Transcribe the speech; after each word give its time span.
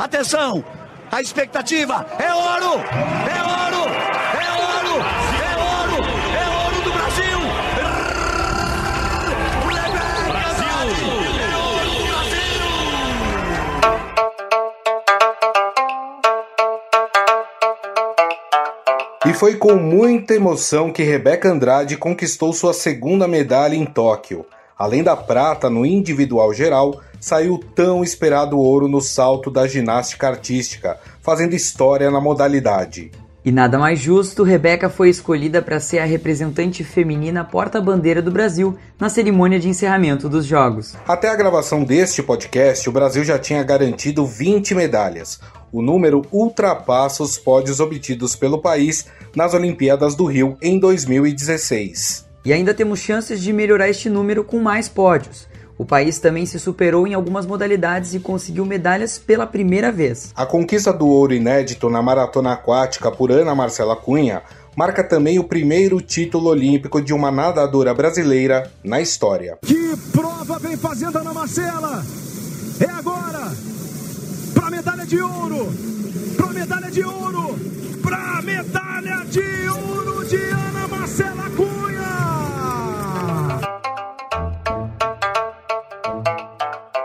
Atenção! 0.00 0.64
A 1.12 1.20
expectativa 1.20 2.06
é 2.18 2.32
ouro! 2.32 2.80
É 3.28 3.42
ouro! 3.42 3.84
É 4.32 4.48
ouro! 4.56 5.04
É 5.36 5.50
ouro! 5.60 5.98
É 6.34 6.44
ouro 6.64 6.84
do 6.84 6.90
Brasil! 6.90 7.38
E 19.26 19.34
foi 19.34 19.56
com 19.56 19.74
muita 19.74 20.34
emoção 20.34 20.90
que 20.90 21.02
Rebeca 21.02 21.50
Andrade 21.50 21.98
conquistou 21.98 22.54
sua 22.54 22.72
segunda 22.72 23.28
medalha 23.28 23.74
em 23.74 23.84
Tóquio. 23.84 24.46
Além 24.80 25.02
da 25.02 25.14
prata 25.14 25.68
no 25.68 25.84
individual 25.84 26.54
geral, 26.54 27.02
saiu 27.20 27.56
o 27.56 27.58
tão 27.58 28.02
esperado 28.02 28.58
ouro 28.58 28.88
no 28.88 29.02
salto 29.02 29.50
da 29.50 29.68
ginástica 29.68 30.26
artística, 30.26 30.98
fazendo 31.20 31.54
história 31.54 32.10
na 32.10 32.18
modalidade. 32.18 33.10
E 33.44 33.52
nada 33.52 33.78
mais 33.78 33.98
justo, 33.98 34.42
Rebeca 34.42 34.88
foi 34.88 35.10
escolhida 35.10 35.60
para 35.60 35.78
ser 35.78 35.98
a 35.98 36.06
representante 36.06 36.82
feminina 36.82 37.44
porta-bandeira 37.44 38.22
do 38.22 38.30
Brasil 38.30 38.74
na 38.98 39.10
cerimônia 39.10 39.60
de 39.60 39.68
encerramento 39.68 40.30
dos 40.30 40.46
Jogos. 40.46 40.96
Até 41.06 41.28
a 41.28 41.36
gravação 41.36 41.84
deste 41.84 42.22
podcast, 42.22 42.88
o 42.88 42.92
Brasil 42.92 43.22
já 43.22 43.38
tinha 43.38 43.62
garantido 43.62 44.24
20 44.24 44.74
medalhas. 44.74 45.38
O 45.70 45.82
número 45.82 46.22
ultrapassa 46.32 47.22
os 47.22 47.36
pódios 47.36 47.80
obtidos 47.80 48.34
pelo 48.34 48.62
país 48.62 49.04
nas 49.36 49.52
Olimpíadas 49.52 50.14
do 50.14 50.24
Rio 50.24 50.56
em 50.62 50.78
2016. 50.78 52.29
E 52.44 52.52
ainda 52.52 52.72
temos 52.72 53.00
chances 53.00 53.40
de 53.40 53.52
melhorar 53.52 53.88
este 53.88 54.08
número 54.08 54.42
com 54.42 54.58
mais 54.58 54.88
pódios. 54.88 55.46
O 55.76 55.84
país 55.84 56.18
também 56.18 56.44
se 56.44 56.58
superou 56.58 57.06
em 57.06 57.14
algumas 57.14 57.46
modalidades 57.46 58.14
e 58.14 58.20
conseguiu 58.20 58.66
medalhas 58.66 59.18
pela 59.18 59.46
primeira 59.46 59.90
vez. 59.90 60.30
A 60.34 60.44
conquista 60.44 60.92
do 60.92 61.06
ouro 61.06 61.32
inédito 61.32 61.88
na 61.88 62.02
maratona 62.02 62.52
aquática 62.52 63.10
por 63.10 63.30
Ana 63.30 63.54
Marcela 63.54 63.96
Cunha 63.96 64.42
marca 64.76 65.02
também 65.02 65.38
o 65.38 65.44
primeiro 65.44 66.00
título 66.00 66.48
olímpico 66.48 67.00
de 67.00 67.12
uma 67.12 67.30
nadadora 67.30 67.92
brasileira 67.92 68.70
na 68.84 69.00
história. 69.00 69.58
Que 69.62 69.96
prova 70.12 70.58
vem 70.58 70.76
fazendo 70.76 71.18
Ana 71.18 71.34
Marcela? 71.34 72.04
É 72.80 72.90
agora! 72.90 73.52
Para 74.54 74.70
medalha 74.70 75.06
de 75.06 75.20
ouro! 75.20 75.68
Para 76.36 76.46
medalha 76.48 76.90
de 76.90 77.04
ouro! 77.04 77.58
Para 78.02 78.42
medalha 78.42 79.24
de 79.26 79.68
ouro 79.68 80.09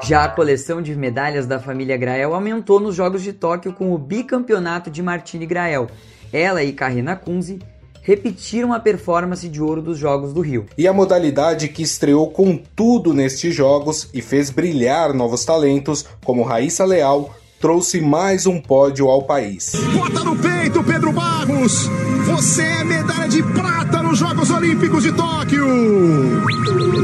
Já 0.05 0.23
a 0.23 0.29
coleção 0.29 0.83
de 0.83 0.95
medalhas 0.95 1.47
da 1.47 1.59
família 1.59 1.97
Grael 1.97 2.35
aumentou 2.35 2.79
nos 2.79 2.95
Jogos 2.95 3.23
de 3.23 3.33
Tóquio 3.33 3.73
com 3.73 3.91
o 3.91 3.97
bicampeonato 3.97 4.91
de 4.91 5.01
Martini 5.01 5.47
Grael. 5.47 5.87
Ela 6.31 6.63
e 6.63 6.71
Karina 6.71 7.15
Kunze 7.15 7.57
repetiram 8.03 8.71
a 8.71 8.79
performance 8.79 9.49
de 9.49 9.59
ouro 9.59 9.81
dos 9.81 9.97
Jogos 9.97 10.31
do 10.31 10.41
Rio. 10.41 10.67
E 10.77 10.87
a 10.87 10.93
modalidade 10.93 11.69
que 11.69 11.81
estreou 11.81 12.29
com 12.29 12.55
tudo 12.55 13.15
nestes 13.15 13.55
Jogos 13.55 14.07
e 14.13 14.21
fez 14.21 14.51
brilhar 14.51 15.11
novos 15.11 15.43
talentos, 15.43 16.05
como 16.23 16.43
Raíssa 16.43 16.85
Leal, 16.85 17.33
trouxe 17.59 17.99
mais 17.99 18.45
um 18.45 18.61
pódio 18.61 19.07
ao 19.07 19.23
país. 19.23 19.71
Bota 19.91 20.23
no 20.23 20.35
peito, 20.35 20.83
Pedro 20.83 21.11
Barros! 21.13 21.89
Você 22.27 22.61
é 22.61 22.83
medalha 22.83 23.27
de 23.27 23.41
prata 23.41 24.03
nos 24.03 24.19
Jogos 24.19 24.51
Olímpicos 24.51 25.01
de 25.01 25.11
Tóquio! 25.13 25.65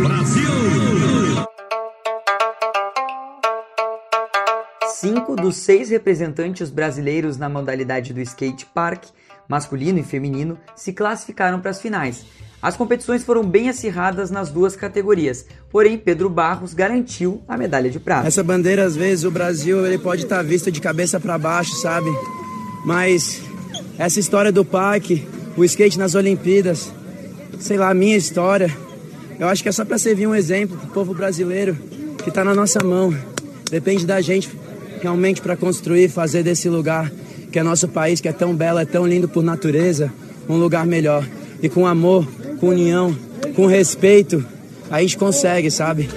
Brasil! 0.03 0.40
Cinco 5.01 5.35
dos 5.35 5.55
seis 5.55 5.89
representantes 5.89 6.69
brasileiros 6.69 7.35
na 7.35 7.49
modalidade 7.49 8.13
do 8.13 8.21
skate 8.21 8.67
park, 8.67 9.05
masculino 9.49 9.97
e 9.97 10.03
feminino, 10.03 10.59
se 10.75 10.93
classificaram 10.93 11.59
para 11.59 11.71
as 11.71 11.81
finais. 11.81 12.23
As 12.61 12.77
competições 12.77 13.23
foram 13.23 13.43
bem 13.43 13.67
acirradas 13.67 14.29
nas 14.29 14.51
duas 14.51 14.75
categorias, 14.75 15.47
porém 15.71 15.97
Pedro 15.97 16.29
Barros 16.29 16.75
garantiu 16.75 17.41
a 17.47 17.57
medalha 17.57 17.89
de 17.89 17.99
prata. 17.99 18.27
Essa 18.27 18.43
bandeira, 18.43 18.83
às 18.83 18.95
vezes, 18.95 19.25
o 19.25 19.31
Brasil 19.31 19.83
ele 19.83 19.97
pode 19.97 20.21
estar 20.21 20.35
tá 20.35 20.43
visto 20.43 20.71
de 20.71 20.79
cabeça 20.79 21.19
para 21.19 21.35
baixo, 21.35 21.73
sabe? 21.77 22.11
Mas 22.85 23.41
essa 23.97 24.19
história 24.19 24.51
do 24.51 24.63
parque, 24.63 25.27
o 25.57 25.65
skate 25.65 25.97
nas 25.97 26.13
Olimpíadas, 26.13 26.93
sei 27.59 27.75
lá, 27.75 27.89
a 27.89 27.95
minha 27.95 28.15
história, 28.15 28.69
eu 29.39 29.47
acho 29.47 29.63
que 29.63 29.69
é 29.69 29.71
só 29.71 29.83
para 29.83 29.97
servir 29.97 30.27
um 30.27 30.35
exemplo 30.35 30.77
para 30.77 30.89
o 30.89 30.91
povo 30.91 31.15
brasileiro 31.15 31.75
que 32.21 32.29
está 32.29 32.43
na 32.43 32.53
nossa 32.53 32.83
mão. 32.83 33.11
Depende 33.71 34.05
da 34.05 34.21
gente 34.21 34.47
realmente 35.01 35.41
para 35.41 35.57
construir, 35.57 36.09
fazer 36.09 36.43
desse 36.43 36.69
lugar 36.69 37.11
que 37.51 37.59
é 37.59 37.63
nosso 37.63 37.87
país, 37.87 38.21
que 38.21 38.29
é 38.29 38.33
tão 38.33 38.55
belo, 38.55 38.79
é 38.79 38.85
tão 38.85 39.05
lindo 39.05 39.27
por 39.27 39.43
natureza, 39.43 40.11
um 40.47 40.55
lugar 40.55 40.85
melhor. 40.85 41.27
E 41.61 41.67
com 41.67 41.85
amor, 41.85 42.25
com 42.59 42.69
união, 42.69 43.15
com 43.55 43.65
respeito, 43.65 44.45
a 44.89 45.01
gente 45.01 45.17
consegue, 45.17 45.69
sabe? 45.69 46.09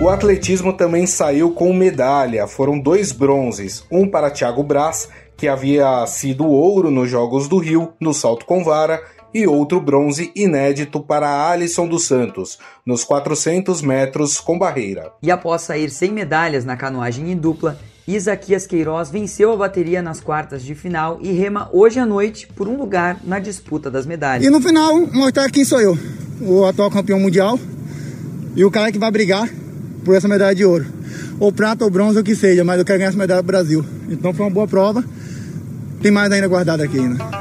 O 0.00 0.08
atletismo 0.08 0.72
também 0.72 1.06
saiu 1.06 1.52
com 1.52 1.72
medalha. 1.72 2.46
Foram 2.46 2.78
dois 2.78 3.10
bronzes, 3.10 3.84
um 3.90 4.08
para 4.08 4.30
Thiago 4.30 4.62
Braz, 4.62 5.08
que 5.36 5.48
havia 5.48 6.06
sido 6.06 6.46
ouro 6.46 6.90
nos 6.90 7.10
Jogos 7.10 7.48
do 7.48 7.58
Rio 7.58 7.92
no 7.98 8.14
salto 8.14 8.44
com 8.44 8.62
vara, 8.62 9.02
e 9.34 9.46
outro 9.48 9.80
bronze 9.80 10.30
inédito 10.36 11.00
para 11.00 11.50
Alisson 11.50 11.88
dos 11.88 12.06
Santos, 12.06 12.58
nos 12.86 13.02
400 13.02 13.82
metros 13.82 14.38
com 14.38 14.56
barreira. 14.56 15.12
E 15.20 15.30
após 15.30 15.62
sair 15.62 15.90
sem 15.90 16.12
medalhas 16.12 16.64
na 16.64 16.76
canoagem 16.76 17.32
em 17.32 17.36
dupla, 17.36 17.76
Isaquias 18.06 18.66
Queiroz 18.66 19.10
venceu 19.10 19.52
a 19.52 19.56
bateria 19.56 20.02
nas 20.02 20.20
quartas 20.20 20.62
de 20.62 20.74
final 20.74 21.18
e 21.20 21.32
rema 21.32 21.68
hoje 21.72 21.98
à 21.98 22.06
noite 22.06 22.46
por 22.54 22.68
um 22.68 22.76
lugar 22.76 23.18
na 23.24 23.38
disputa 23.38 23.90
das 23.90 24.06
medalhas. 24.06 24.46
E 24.46 24.50
no 24.50 24.60
final, 24.60 25.00
mostrar 25.06 25.50
quem 25.50 25.64
sou 25.64 25.80
eu, 25.80 25.98
o 26.40 26.64
atual 26.64 26.90
campeão 26.90 27.18
mundial 27.18 27.58
e 28.54 28.64
o 28.64 28.70
cara 28.70 28.92
que 28.92 28.98
vai 28.98 29.10
brigar 29.10 29.48
por 30.04 30.14
essa 30.14 30.28
medalha 30.28 30.54
de 30.54 30.64
ouro. 30.64 30.86
Ou 31.40 31.50
prata 31.50 31.84
ou 31.84 31.90
bronze, 31.90 32.18
o 32.18 32.22
que 32.22 32.36
seja, 32.36 32.62
mas 32.62 32.78
eu 32.78 32.84
quero 32.84 32.98
ganhar 32.98 33.08
essa 33.08 33.18
medalha 33.18 33.42
do 33.42 33.46
Brasil. 33.46 33.84
Então 34.08 34.32
foi 34.32 34.46
uma 34.46 34.52
boa 34.52 34.68
prova. 34.68 35.02
Tem 36.00 36.12
mais 36.12 36.30
ainda 36.30 36.46
guardado 36.46 36.82
aqui 36.82 36.98
ainda. 36.98 37.33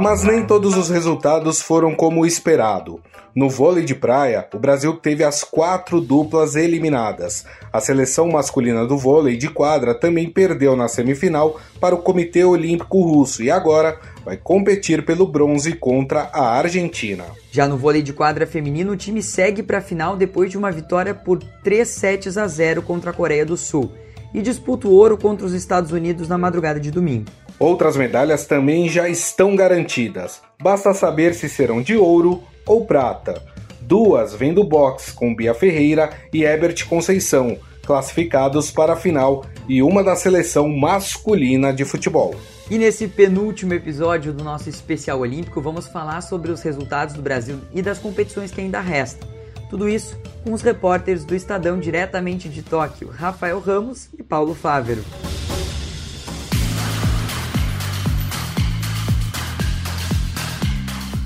Mas 0.00 0.22
nem 0.22 0.46
todos 0.46 0.78
os 0.78 0.88
resultados 0.88 1.60
foram 1.60 1.94
como 1.94 2.24
esperado. 2.24 3.02
No 3.36 3.50
vôlei 3.50 3.84
de 3.84 3.94
praia, 3.94 4.48
o 4.54 4.58
Brasil 4.58 4.94
teve 4.96 5.22
as 5.22 5.44
quatro 5.44 6.00
duplas 6.00 6.56
eliminadas. 6.56 7.44
A 7.70 7.80
seleção 7.80 8.26
masculina 8.30 8.86
do 8.86 8.96
vôlei 8.96 9.36
de 9.36 9.50
quadra 9.50 9.94
também 9.94 10.30
perdeu 10.30 10.74
na 10.74 10.88
semifinal 10.88 11.60
para 11.78 11.94
o 11.94 11.98
Comitê 11.98 12.42
Olímpico 12.42 13.02
Russo 13.02 13.42
e 13.42 13.50
agora 13.50 14.00
vai 14.24 14.38
competir 14.38 15.04
pelo 15.04 15.26
bronze 15.26 15.74
contra 15.74 16.30
a 16.32 16.56
Argentina. 16.56 17.24
Já 17.52 17.68
no 17.68 17.76
vôlei 17.76 18.00
de 18.00 18.14
quadra 18.14 18.46
feminino, 18.46 18.92
o 18.92 18.96
time 18.96 19.22
segue 19.22 19.62
para 19.62 19.78
a 19.78 19.82
final 19.82 20.16
depois 20.16 20.50
de 20.50 20.56
uma 20.56 20.72
vitória 20.72 21.14
por 21.14 21.38
3 21.62 21.86
sets 21.86 22.38
a 22.38 22.46
0 22.46 22.80
contra 22.80 23.10
a 23.10 23.14
Coreia 23.14 23.44
do 23.44 23.56
Sul 23.56 23.92
e 24.32 24.40
disputa 24.40 24.88
o 24.88 24.92
ouro 24.92 25.18
contra 25.18 25.44
os 25.44 25.52
Estados 25.52 25.92
Unidos 25.92 26.26
na 26.26 26.38
madrugada 26.38 26.80
de 26.80 26.90
domingo. 26.90 27.30
Outras 27.60 27.94
medalhas 27.94 28.46
também 28.46 28.88
já 28.88 29.06
estão 29.06 29.54
garantidas. 29.54 30.40
Basta 30.62 30.94
saber 30.94 31.34
se 31.34 31.46
serão 31.46 31.82
de 31.82 31.94
ouro 31.94 32.42
ou 32.66 32.86
prata. 32.86 33.42
Duas 33.82 34.34
vêm 34.34 34.54
do 34.54 34.64
boxe 34.64 35.12
com 35.12 35.34
Bia 35.34 35.52
Ferreira 35.52 36.08
e 36.32 36.42
Herbert 36.42 36.88
Conceição, 36.88 37.58
classificados 37.84 38.70
para 38.70 38.94
a 38.94 38.96
final, 38.96 39.44
e 39.68 39.82
uma 39.82 40.02
da 40.02 40.16
seleção 40.16 40.70
masculina 40.70 41.70
de 41.70 41.84
futebol. 41.84 42.34
E 42.70 42.78
nesse 42.78 43.06
penúltimo 43.06 43.74
episódio 43.74 44.32
do 44.32 44.42
nosso 44.42 44.70
especial 44.70 45.20
olímpico, 45.20 45.60
vamos 45.60 45.86
falar 45.86 46.22
sobre 46.22 46.50
os 46.50 46.62
resultados 46.62 47.14
do 47.14 47.20
Brasil 47.20 47.58
e 47.74 47.82
das 47.82 47.98
competições 47.98 48.50
que 48.50 48.62
ainda 48.62 48.80
restam. 48.80 49.28
Tudo 49.68 49.86
isso 49.86 50.18
com 50.42 50.54
os 50.54 50.62
repórteres 50.62 51.26
do 51.26 51.34
Estadão 51.34 51.78
diretamente 51.78 52.48
de 52.48 52.62
Tóquio, 52.62 53.10
Rafael 53.10 53.60
Ramos 53.60 54.08
e 54.18 54.22
Paulo 54.22 54.54
Fávero. 54.54 55.04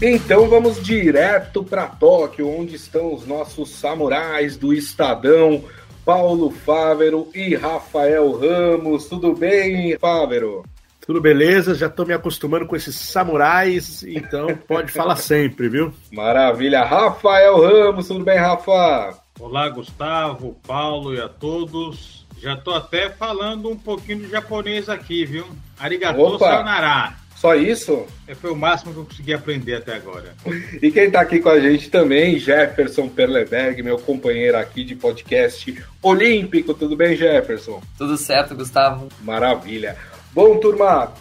Então 0.06 0.50
vamos 0.50 0.82
direto 0.82 1.64
para 1.64 1.86
Tóquio, 1.86 2.46
onde 2.46 2.76
estão 2.76 3.14
os 3.14 3.26
nossos 3.26 3.70
samurais 3.70 4.54
do 4.54 4.74
Estadão, 4.74 5.64
Paulo 6.04 6.50
Fávero 6.50 7.30
e 7.34 7.54
Rafael 7.54 8.30
Ramos. 8.32 9.06
Tudo 9.06 9.34
bem, 9.34 9.96
Fávero? 9.98 10.62
Tudo 11.06 11.22
beleza, 11.22 11.74
já 11.74 11.86
estou 11.86 12.04
me 12.04 12.12
acostumando 12.12 12.66
com 12.66 12.76
esses 12.76 12.94
samurais, 12.94 14.02
então 14.02 14.54
pode 14.68 14.92
falar 14.92 15.16
sempre, 15.16 15.70
viu? 15.70 15.90
Maravilha. 16.12 16.84
Rafael 16.84 17.58
Ramos, 17.62 18.06
tudo 18.06 18.22
bem, 18.22 18.36
Rafa? 18.36 19.18
Olá, 19.40 19.70
Gustavo, 19.70 20.54
Paulo 20.66 21.14
e 21.14 21.20
a 21.20 21.30
todos. 21.30 22.26
Já 22.36 22.52
estou 22.52 22.74
até 22.74 23.08
falando 23.08 23.70
um 23.70 23.76
pouquinho 23.78 24.18
de 24.18 24.28
japonês 24.28 24.90
aqui, 24.90 25.24
viu? 25.24 25.46
Arigatou 25.80 26.34
Opa. 26.34 26.50
sayonara. 26.50 27.23
Só 27.36 27.54
isso? 27.54 28.06
É, 28.26 28.34
foi 28.34 28.50
o 28.50 28.56
máximo 28.56 28.92
que 28.92 28.98
eu 29.00 29.04
consegui 29.04 29.34
aprender 29.34 29.74
até 29.74 29.94
agora. 29.94 30.34
E 30.80 30.90
quem 30.90 31.04
está 31.04 31.20
aqui 31.20 31.40
com 31.40 31.50
a 31.50 31.60
gente 31.60 31.90
também, 31.90 32.38
Jefferson 32.38 33.08
Perleberg, 33.08 33.82
meu 33.82 33.98
companheiro 33.98 34.56
aqui 34.56 34.82
de 34.82 34.94
podcast 34.94 35.76
olímpico. 36.02 36.72
Tudo 36.72 36.96
bem, 36.96 37.16
Jefferson? 37.16 37.82
Tudo 37.98 38.16
certo, 38.16 38.54
Gustavo. 38.54 39.08
Maravilha. 39.20 39.96
Bom, 40.32 40.58
turma, 40.58 41.12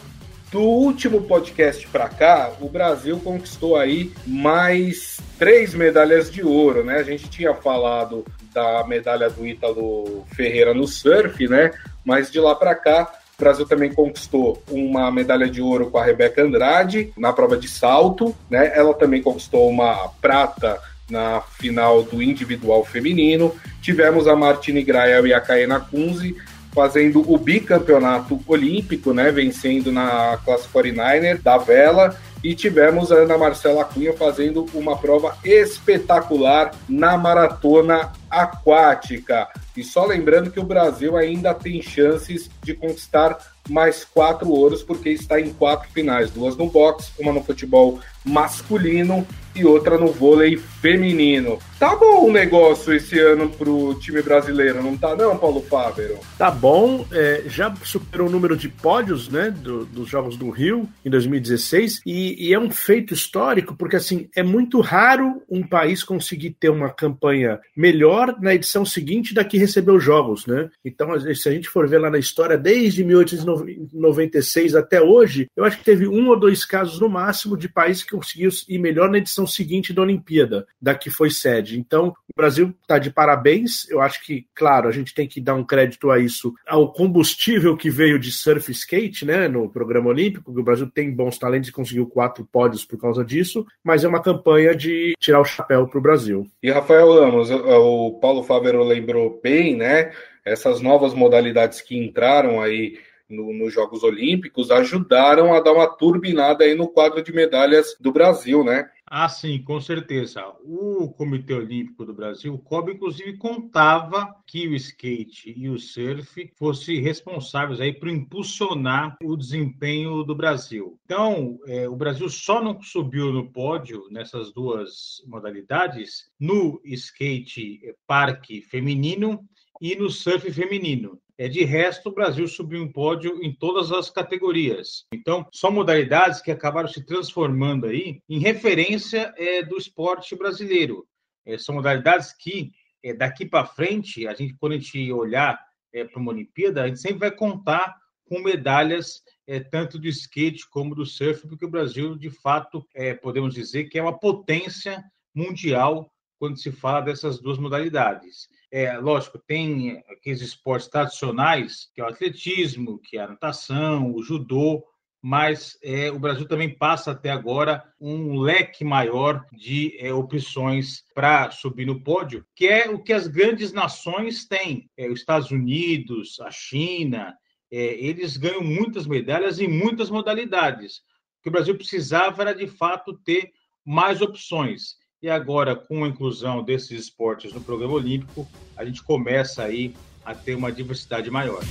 do 0.50 0.60
último 0.60 1.22
podcast 1.22 1.86
para 1.88 2.08
cá, 2.08 2.52
o 2.60 2.68
Brasil 2.68 3.18
conquistou 3.18 3.76
aí 3.76 4.12
mais 4.24 5.20
três 5.36 5.74
medalhas 5.74 6.30
de 6.30 6.44
ouro, 6.44 6.84
né? 6.84 6.96
A 6.96 7.02
gente 7.02 7.28
tinha 7.28 7.52
falado 7.54 8.24
da 8.54 8.86
medalha 8.86 9.28
do 9.28 9.44
Ítalo 9.44 10.24
Ferreira 10.32 10.72
no 10.72 10.86
surf, 10.86 11.48
né? 11.48 11.72
Mas 12.04 12.30
de 12.30 12.38
lá 12.38 12.54
para 12.54 12.74
cá, 12.76 13.12
o 13.36 13.42
Brasil 13.42 13.66
também 13.66 13.92
conquistou 13.92 14.62
uma 14.70 15.10
medalha 15.10 15.48
de 15.48 15.60
ouro 15.60 15.90
com 15.90 15.98
a 15.98 16.04
Rebeca 16.04 16.42
Andrade 16.42 17.12
na 17.16 17.32
prova 17.32 17.56
de 17.56 17.68
salto, 17.68 18.34
né? 18.48 18.72
Ela 18.74 18.94
também 18.94 19.20
conquistou 19.20 19.68
uma 19.68 20.08
prata 20.20 20.78
na 21.10 21.40
final 21.40 22.02
do 22.02 22.22
individual 22.22 22.84
feminino. 22.84 23.54
Tivemos 23.82 24.26
a 24.26 24.36
Martine 24.36 24.82
Grael 24.82 25.26
e 25.26 25.34
a 25.34 25.40
Kaena 25.40 25.80
Kunze 25.80 26.36
fazendo 26.72 27.24
o 27.32 27.38
bicampeonato 27.38 28.40
olímpico, 28.48 29.12
né, 29.12 29.30
vencendo 29.30 29.92
na 29.92 30.38
classe 30.44 30.66
49er 30.68 31.40
da 31.40 31.56
vela 31.56 32.16
e 32.44 32.54
tivemos 32.54 33.10
a 33.10 33.16
Ana 33.16 33.38
Marcela 33.38 33.86
Cunha 33.86 34.12
fazendo 34.12 34.66
uma 34.74 34.98
prova 34.98 35.34
espetacular 35.42 36.72
na 36.86 37.16
maratona 37.16 38.12
aquática. 38.30 39.48
E 39.74 39.82
só 39.82 40.04
lembrando 40.04 40.50
que 40.50 40.60
o 40.60 40.64
Brasil 40.64 41.16
ainda 41.16 41.54
tem 41.54 41.80
chances 41.80 42.50
de 42.62 42.74
conquistar 42.74 43.38
mais 43.66 44.04
quatro 44.04 44.50
ouros, 44.50 44.82
porque 44.82 45.08
está 45.08 45.40
em 45.40 45.54
quatro 45.54 45.88
finais: 45.90 46.30
duas 46.30 46.54
no 46.54 46.68
boxe, 46.68 47.12
uma 47.18 47.32
no 47.32 47.42
futebol 47.42 47.98
masculino 48.24 49.26
e 49.54 49.64
outra 49.64 49.96
no 49.96 50.08
vôlei 50.08 50.56
feminino. 50.56 51.58
Tá 51.78 51.94
bom 51.94 52.28
o 52.28 52.32
negócio 52.32 52.92
esse 52.92 53.18
ano 53.18 53.48
pro 53.50 53.94
time 54.00 54.22
brasileiro, 54.22 54.82
não 54.82 54.96
tá 54.96 55.14
não, 55.14 55.36
Paulo 55.36 55.60
Fávero? 55.62 56.18
Tá 56.38 56.50
bom, 56.50 57.06
é, 57.12 57.42
já 57.46 57.72
superou 57.84 58.28
o 58.28 58.30
número 58.30 58.56
de 58.56 58.68
pódios, 58.68 59.28
né, 59.28 59.50
do, 59.50 59.84
dos 59.84 60.08
Jogos 60.08 60.36
do 60.36 60.50
Rio 60.50 60.88
em 61.04 61.10
2016 61.10 62.00
e, 62.06 62.48
e, 62.48 62.54
é 62.54 62.58
um 62.58 62.70
feito 62.70 63.12
histórico 63.12 63.76
porque 63.76 63.96
assim 63.96 64.28
é 64.34 64.42
muito 64.42 64.80
raro 64.80 65.42
um 65.48 65.62
país 65.62 66.02
conseguir 66.02 66.50
ter 66.58 66.70
uma 66.70 66.90
campanha 66.90 67.60
melhor 67.76 68.36
na 68.40 68.54
edição 68.54 68.84
seguinte 68.84 69.34
da 69.34 69.44
que 69.44 69.58
recebeu 69.58 70.00
jogos, 70.00 70.46
né? 70.46 70.70
Então 70.84 71.08
se 71.34 71.48
a 71.48 71.52
gente 71.52 71.68
for 71.68 71.86
ver 71.88 71.98
lá 71.98 72.10
na 72.10 72.18
história 72.18 72.56
desde 72.56 73.04
1896 73.04 74.74
até 74.74 75.00
hoje, 75.00 75.48
eu 75.56 75.64
acho 75.64 75.78
que 75.78 75.84
teve 75.84 76.08
um 76.08 76.28
ou 76.28 76.38
dois 76.38 76.64
casos 76.64 76.98
no 76.98 77.08
máximo 77.08 77.56
de 77.56 77.68
países 77.68 78.02
que 78.02 78.13
conseguiu 78.14 78.50
ir 78.68 78.78
melhor 78.78 79.10
na 79.10 79.18
edição 79.18 79.46
seguinte 79.46 79.92
da 79.92 80.02
Olimpíada, 80.02 80.66
da 80.80 80.94
que 80.94 81.10
foi 81.10 81.30
sede. 81.30 81.78
Então, 81.78 82.08
o 82.08 82.36
Brasil 82.36 82.74
está 82.82 82.98
de 82.98 83.10
parabéns. 83.10 83.88
Eu 83.90 84.00
acho 84.00 84.24
que, 84.24 84.46
claro, 84.54 84.88
a 84.88 84.92
gente 84.92 85.14
tem 85.14 85.26
que 85.26 85.40
dar 85.40 85.54
um 85.54 85.64
crédito 85.64 86.10
a 86.10 86.18
isso, 86.18 86.54
ao 86.66 86.92
combustível 86.92 87.76
que 87.76 87.90
veio 87.90 88.18
de 88.18 88.30
surf 88.30 88.70
skate, 88.70 89.24
né, 89.24 89.48
no 89.48 89.68
programa 89.68 90.08
olímpico, 90.08 90.52
que 90.52 90.60
o 90.60 90.64
Brasil 90.64 90.90
tem 90.90 91.10
bons 91.10 91.38
talentos 91.38 91.68
e 91.68 91.72
conseguiu 91.72 92.06
quatro 92.06 92.44
pódios 92.44 92.84
por 92.84 92.98
causa 92.98 93.24
disso, 93.24 93.66
mas 93.82 94.04
é 94.04 94.08
uma 94.08 94.22
campanha 94.22 94.74
de 94.74 95.14
tirar 95.18 95.40
o 95.40 95.44
chapéu 95.44 95.86
para 95.86 95.98
o 95.98 96.02
Brasil. 96.02 96.46
E 96.62 96.70
Rafael 96.70 97.08
Lamos, 97.08 97.50
o 97.50 98.18
Paulo 98.20 98.42
Fávero 98.42 98.82
lembrou 98.82 99.40
bem, 99.42 99.76
né? 99.76 100.12
Essas 100.44 100.80
novas 100.80 101.14
modalidades 101.14 101.80
que 101.80 101.96
entraram 101.96 102.60
aí 102.60 102.98
no, 103.28 103.52
nos 103.52 103.72
Jogos 103.72 104.02
Olímpicos 104.02 104.70
ajudaram 104.70 105.54
a 105.54 105.60
dar 105.60 105.72
uma 105.72 105.88
turbinada 105.88 106.64
aí 106.64 106.74
no 106.74 106.88
quadro 106.88 107.22
de 107.22 107.32
medalhas 107.32 107.96
do 108.00 108.12
Brasil, 108.12 108.64
né? 108.64 108.88
Ah, 109.06 109.28
sim, 109.28 109.62
com 109.62 109.80
certeza. 109.80 110.42
O 110.64 111.08
Comitê 111.10 111.52
Olímpico 111.52 112.04
do 112.04 112.14
Brasil, 112.14 112.54
o 112.54 112.58
COB, 112.58 112.92
inclusive, 112.92 113.36
contava 113.36 114.34
que 114.46 114.66
o 114.66 114.74
skate 114.74 115.54
e 115.56 115.68
o 115.68 115.78
surf 115.78 116.50
fossem 116.56 117.00
responsáveis 117.00 117.80
aí 117.80 117.92
por 117.92 118.08
impulsionar 118.08 119.16
o 119.22 119.36
desempenho 119.36 120.24
do 120.24 120.34
Brasil. 120.34 120.98
Então, 121.04 121.60
é, 121.66 121.88
o 121.88 121.94
Brasil 121.94 122.28
só 122.28 122.62
não 122.62 122.80
subiu 122.80 123.30
no 123.30 123.52
pódio 123.52 124.08
nessas 124.10 124.52
duas 124.52 125.22
modalidades 125.26 126.30
no 126.40 126.80
skate 126.84 127.94
parque 128.06 128.62
feminino 128.62 129.46
e 129.80 129.94
no 129.94 130.08
surf 130.08 130.50
feminino. 130.50 131.20
É, 131.36 131.48
de 131.48 131.64
resto, 131.64 132.08
o 132.08 132.14
Brasil 132.14 132.46
subiu 132.46 132.80
um 132.82 132.92
pódio 132.92 133.42
em 133.42 133.52
todas 133.52 133.90
as 133.90 134.08
categorias. 134.08 135.04
Então, 135.12 135.46
são 135.52 135.70
modalidades 135.70 136.40
que 136.40 136.50
acabaram 136.50 136.88
se 136.88 137.04
transformando 137.04 137.86
aí 137.86 138.20
em 138.28 138.38
referência 138.38 139.34
é, 139.36 139.62
do 139.62 139.76
esporte 139.76 140.36
brasileiro. 140.36 141.04
É, 141.44 141.58
são 141.58 141.74
modalidades 141.74 142.32
que, 142.32 142.70
é, 143.02 143.12
daqui 143.12 143.44
para 143.44 143.66
frente, 143.66 144.28
a 144.28 144.34
gente, 144.34 144.54
quando 144.54 144.74
a 144.74 144.78
gente 144.78 145.12
olhar 145.12 145.60
é, 145.92 146.04
para 146.04 146.20
uma 146.20 146.30
Olimpíada, 146.30 146.82
a 146.82 146.86
gente 146.86 147.00
sempre 147.00 147.18
vai 147.18 147.30
contar 147.32 147.96
com 148.24 148.40
medalhas 148.40 149.22
é, 149.46 149.60
tanto 149.60 149.98
do 149.98 150.08
skate 150.08 150.68
como 150.70 150.94
do 150.94 151.04
surf, 151.04 151.46
porque 151.46 151.64
o 151.64 151.70
Brasil, 151.70 152.16
de 152.16 152.30
fato, 152.30 152.86
é, 152.94 153.12
podemos 153.12 153.54
dizer 153.54 153.84
que 153.84 153.98
é 153.98 154.02
uma 154.02 154.18
potência 154.18 155.04
mundial 155.34 156.10
quando 156.38 156.58
se 156.58 156.70
fala 156.70 157.00
dessas 157.00 157.40
duas 157.40 157.58
modalidades. 157.58 158.48
É, 158.76 158.98
lógico, 158.98 159.38
tem 159.38 160.02
aqueles 160.10 160.40
esportes 160.40 160.88
tradicionais, 160.88 161.88
que 161.94 162.00
é 162.00 162.04
o 162.04 162.08
atletismo, 162.08 162.98
que 162.98 163.16
é 163.16 163.20
a 163.20 163.28
natação, 163.28 164.12
o 164.12 164.20
judô, 164.20 164.84
mas 165.22 165.78
é, 165.80 166.10
o 166.10 166.18
Brasil 166.18 166.44
também 166.48 166.76
passa 166.76 167.12
até 167.12 167.30
agora 167.30 167.84
um 168.00 168.36
leque 168.36 168.82
maior 168.82 169.46
de 169.52 169.96
é, 170.00 170.12
opções 170.12 171.04
para 171.14 171.52
subir 171.52 171.86
no 171.86 172.02
pódio, 172.02 172.44
que 172.52 172.66
é 172.66 172.90
o 172.90 173.00
que 173.00 173.12
as 173.12 173.28
grandes 173.28 173.72
nações 173.72 174.44
têm. 174.44 174.90
É, 174.96 175.08
os 175.08 175.20
Estados 175.20 175.52
Unidos, 175.52 176.40
a 176.40 176.50
China, 176.50 177.32
é, 177.70 177.78
eles 177.78 178.36
ganham 178.36 178.64
muitas 178.64 179.06
medalhas 179.06 179.60
em 179.60 179.68
muitas 179.68 180.10
modalidades. 180.10 180.96
O 181.38 181.42
que 181.44 181.48
o 181.48 181.52
Brasil 181.52 181.76
precisava 181.76 182.42
era, 182.42 182.52
de 182.52 182.66
fato, 182.66 183.14
ter 183.24 183.52
mais 183.84 184.20
opções. 184.20 184.96
E 185.24 185.30
agora, 185.30 185.74
com 185.74 186.04
a 186.04 186.08
inclusão 186.08 186.62
desses 186.62 186.90
esportes 186.90 187.50
no 187.50 187.58
programa 187.58 187.94
olímpico, 187.94 188.46
a 188.76 188.84
gente 188.84 189.02
começa 189.02 189.64
aí 189.64 189.94
a 190.22 190.34
ter 190.34 190.54
uma 190.54 190.70
diversidade 190.70 191.30
maior. 191.30 191.62